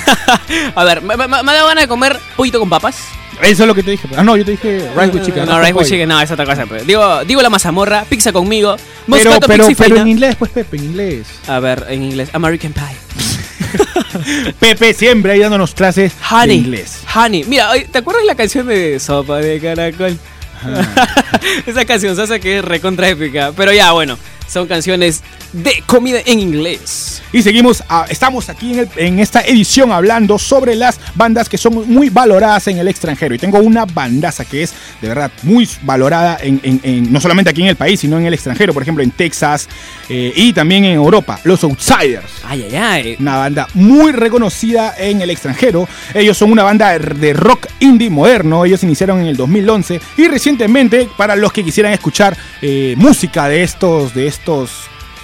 [0.75, 2.97] A ver, me, me- me ha dado ganas de comer pollito con papas.
[3.41, 4.07] Eso es lo que te dije.
[4.15, 5.45] Ah, no, yo te dije rice with chicken.
[5.45, 6.65] No, rice with chicken, no, es otra cosa.
[6.65, 6.85] pues.
[6.85, 8.75] Digo, digo la mazamorra, pizza conmigo,
[9.09, 11.27] Pero, moscato, pero, pizza y pero en inglés, pues, Pepe, en inglés.
[11.47, 14.53] A ver, en inglés, American Pie.
[14.59, 16.47] Pepe siempre ahí dándonos clases Honey.
[16.47, 16.99] de inglés.
[17.15, 17.43] Honey.
[17.45, 20.17] Mira, ¿te acuerdas la canción de Sopa de Caracol?
[21.65, 23.51] Esa canción se que es recontra épica.
[23.55, 24.17] Pero ya, bueno,
[24.47, 25.21] son canciones
[25.51, 27.21] de comida en inglés.
[27.31, 32.09] Y seguimos, a- estamos aquí en, esta edición hablando sobre las bandas que son muy
[32.09, 33.33] valoradas en el extranjero.
[33.33, 37.69] Y tengo una bandaza que es de verdad muy valorada en- no solamente aquí en
[37.69, 39.67] el país, sino en el extranjero, por ejemplo en Texas
[40.09, 42.42] eh, y también en Europa, los Outsiders.
[42.53, 43.15] Ay, ay, ay.
[43.19, 45.87] Una banda muy reconocida en el extranjero.
[46.13, 48.63] Ellos son una banda de rock indie moderno.
[48.65, 53.63] Ellos iniciaron en el 2011 y recientemente, para los que quisieran escuchar eh, música de
[53.63, 54.71] estos, de estos,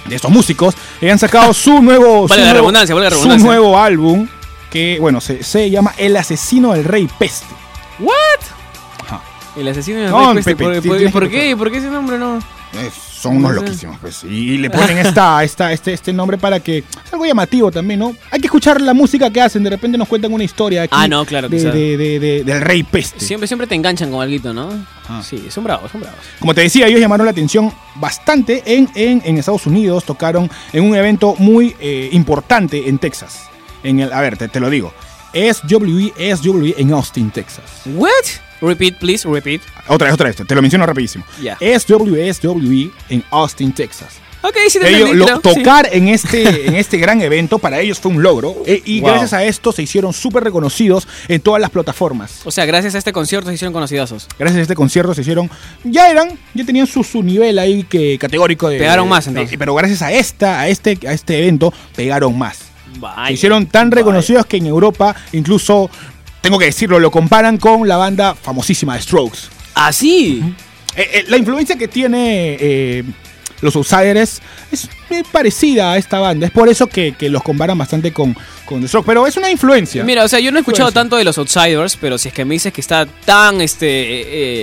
[0.06, 3.16] de estos músicos, eh, han sacado su nuevo, Vale su la nuevo- redundancia, vale la
[3.16, 4.26] su nuevo álbum
[4.70, 7.46] que, bueno, se, se llama El asesino del rey peste.
[7.98, 8.14] ¿What?
[9.06, 9.20] Ajá.
[9.56, 10.56] El asesino de No, Peste.
[10.56, 11.56] Pepe, ¿Por, por- por qué?
[11.56, 12.38] ¿Por qué ese nombre no?
[12.74, 14.24] Eh, son unos loquísimos, pues.
[14.24, 16.78] Y le ponen esta, esta, este, este nombre para que.
[16.78, 18.14] Es algo llamativo también, ¿no?
[18.30, 19.62] Hay que escuchar la música que hacen.
[19.62, 20.94] De repente nos cuentan una historia aquí.
[20.96, 21.70] Ah, no, claro, de, quizá.
[21.70, 23.24] de- de- de- del rey peste.
[23.24, 24.70] Siempre, siempre te enganchan con algo, ¿no?
[25.22, 26.18] Sí, son bravos, son bravos.
[26.38, 30.04] Como te decía, ellos llamaron la atención bastante en, en, en Estados Unidos.
[30.04, 33.42] Tocaron en un evento muy eh, importante en Texas.
[33.82, 34.92] En el, a ver, te, te lo digo.
[35.32, 37.64] SWE, SWE en Austin, Texas.
[37.86, 38.10] ¿What?
[38.60, 39.62] Repeat, please, repeat.
[39.88, 41.24] Otra vez, otra vez, te lo menciono rapidísimo.
[41.42, 41.56] Ya.
[41.78, 44.18] SWE, SWE en Austin, Texas.
[44.42, 45.58] Ok, sí te Ellos, entendí, lo- creo, sí.
[45.60, 49.10] tocar en este, en este gran evento para ellos fue un logro eh, y Wow.
[49.10, 52.40] gracias a esto se hicieron súper reconocidos en todas las plataformas.
[52.44, 54.26] O sea, gracias a este concierto se hicieron conocidosos.
[54.38, 55.50] Gracias a este concierto se hicieron,
[55.84, 58.78] ya eran, ya tenían su, su nivel ahí que categórico de...
[58.78, 59.58] Pegaron más, de- entonces.
[59.58, 62.60] pero gracias a esta, a este, a este evento pegaron más.
[62.98, 63.26] Vaya.
[63.28, 65.90] se hicieron tan reconocidos que en Europa incluso,
[66.40, 69.38] tengo que decirlo, lo comparan con la banda famosísima de Strokes.
[69.74, 70.42] ¿Ah, sí?
[70.96, 73.04] Eh, eh, la influencia que tiene eh,
[73.60, 74.40] los Outsiders
[74.70, 74.88] es
[75.32, 76.46] parecida a esta banda.
[76.46, 79.06] Es por eso que, que los comparan bastante con, con The Strokes.
[79.06, 80.02] Pero es una influencia.
[80.04, 81.00] Mira, o sea, yo no he escuchado Influencia.
[81.02, 83.86] tanto de los Outsiders, pero si es que me dices que está tan este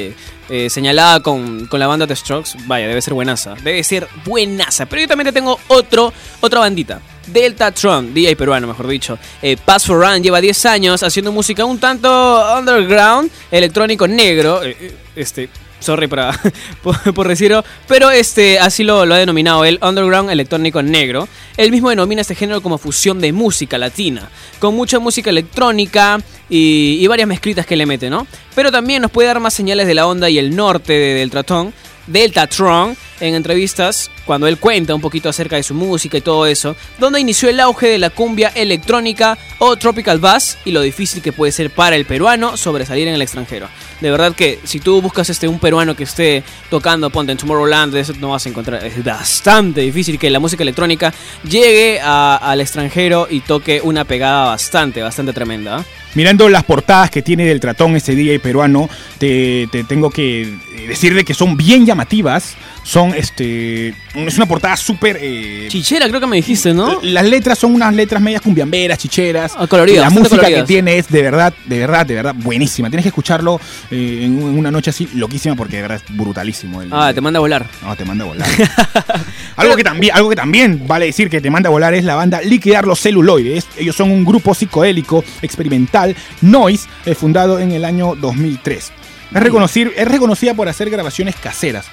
[0.07, 0.13] eh,
[0.49, 3.55] eh, señalada con, con la banda The Strokes, vaya, debe ser buenaza.
[3.63, 4.85] Debe ser buenaza.
[4.85, 7.01] Pero yo también te tengo otro, otra bandita.
[7.27, 9.19] Delta Tron, DJ peruano, mejor dicho.
[9.41, 14.63] Eh, Pass for Run lleva 10 años haciendo música un tanto underground, electrónico negro.
[14.63, 15.49] eh, este.
[15.79, 16.39] Sorry para,
[16.83, 21.27] por, por decirlo, pero este así lo, ha denominado el underground electrónico negro.
[21.55, 26.19] Él mismo denomina este género como fusión de música latina, con mucha música electrónica
[26.49, 28.25] y, y varias mezclitas que le mete, ¿no?
[28.55, 31.73] Pero también nos puede dar más señales de la onda y el norte de Deltatron,
[32.07, 36.75] Deltatron, en entrevistas, cuando él cuenta un poquito acerca de su música y todo eso,
[36.99, 41.31] donde inició el auge de la cumbia electrónica o tropical bass y lo difícil que
[41.33, 43.67] puede ser para el peruano sobresalir en el extranjero.
[44.01, 47.95] De verdad que si tú buscas este un peruano que esté tocando, ponte en Tomorrowland,
[47.95, 48.85] eso no vas a encontrar.
[48.85, 51.13] Es bastante difícil que la música electrónica
[51.43, 55.77] llegue a- al extranjero y toque una pegada bastante, bastante tremenda.
[55.77, 55.85] ¿ah?
[56.13, 60.47] Mirando las portadas que tiene del tratón ese DJ peruano, te, te tengo que
[60.87, 62.55] decir de que son bien llamativas.
[62.87, 65.17] Son, este, es una portada súper...
[65.19, 66.99] eh, Chichera, creo que me dijiste, ¿no?
[67.01, 69.51] Las letras son unas letras medias cumbiamberas, chicheras.
[69.57, 70.61] Ah, coloridas, la música coloridas.
[70.61, 72.89] que tiene es de verdad, de verdad, de verdad buenísima.
[72.89, 73.59] Tienes que escucharlo
[73.91, 76.81] eh, en un- en una noche así loquísima porque de verdad es brutalísimo.
[76.81, 77.65] el- Ah, te manda a volar.
[77.83, 78.47] No, te manda a volar.
[79.57, 82.15] algo, que también, algo que también vale decir que te manda a volar es la
[82.15, 83.67] banda Liquidar los Celuloides.
[83.77, 88.93] Ellos son un grupo psicodélico experimental, Noise, eh, fundado en el año 2003.
[89.35, 91.85] Es, reconocir, es reconocida por hacer grabaciones caseras.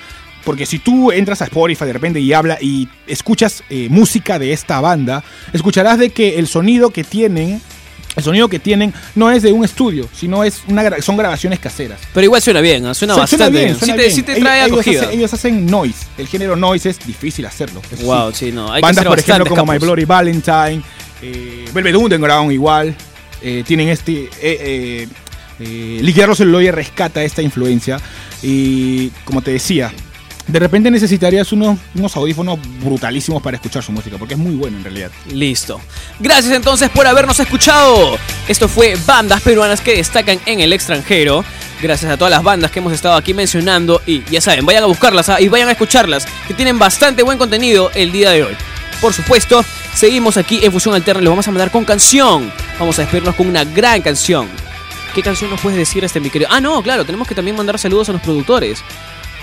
[0.45, 4.53] Porque si tú entras a Spotify de repente y habla y escuchas eh, música de
[4.53, 7.63] esta banda, escucharás de que el sonido que tienen,
[8.15, 11.99] el sonido que tienen no es de un estudio, sino es una son grabaciones caseras.
[12.13, 13.77] Pero igual suena bien, suena Su- bastante bien.
[13.79, 15.01] te, te Ellos- trae ellos, acogida.
[15.03, 16.07] hacen, ellos hacen noise.
[16.19, 17.81] El género noise es difícil hacerlo.
[18.03, 19.79] Wow, sí, no, hay Bandas, por ejemplo, como My.
[19.79, 20.83] Bloody Valentine,
[21.23, 22.95] eh, Velvet Underground igual,
[23.43, 24.25] eh, tienen este...
[24.25, 25.09] Eh, eh,
[25.61, 27.99] eh, celuloides rescata esta influencia
[28.43, 29.93] y, como te decía,
[30.47, 34.77] de repente necesitarías unos, unos audífonos brutalísimos para escuchar su música, porque es muy bueno
[34.77, 35.11] en realidad.
[35.33, 35.81] Listo.
[36.21, 38.19] Gracias entonces por habernos escuchado.
[38.47, 41.45] Esto fue bandas peruanas que destacan en el extranjero.
[41.81, 44.03] Gracias a todas las bandas que hemos estado aquí mencionando.
[44.07, 45.41] Y ya saben, vayan a buscarlas ¿ah?
[45.41, 48.57] y vayan a escucharlas, que tienen bastante buen contenido el día de hoy.
[49.01, 49.65] Por supuesto,
[49.95, 52.53] seguimos aquí en Fusión Alterna y lo vamos a mandar con canción.
[52.79, 54.49] Vamos a despedirnos con una gran canción.
[55.15, 56.51] ¿Qué canción nos puedes decir este mi querido?
[56.53, 58.83] Ah, no, claro, tenemos que también mandar saludos a los productores.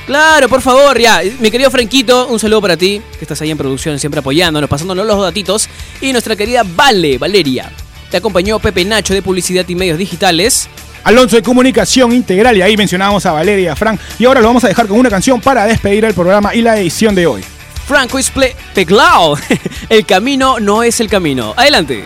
[0.06, 1.22] Claro, por favor, ya.
[1.40, 5.06] Mi querido Franquito, un saludo para ti, que estás ahí en producción, siempre apoyándonos, pasándonos
[5.06, 5.70] los datitos.
[6.02, 7.72] Y nuestra querida Vale, Valeria.
[8.10, 10.68] Te acompañó Pepe Nacho de Publicidad y Medios Digitales.
[11.04, 14.00] Alonso de Comunicación Integral, y ahí mencionábamos a Valeria Frank.
[14.20, 16.78] Y ahora lo vamos a dejar con una canción para despedir el programa y la
[16.78, 17.44] edición de hoy.
[17.88, 19.38] Franco Isple Peclao.
[19.90, 21.54] El camino no es el camino.
[21.58, 22.06] Adelante.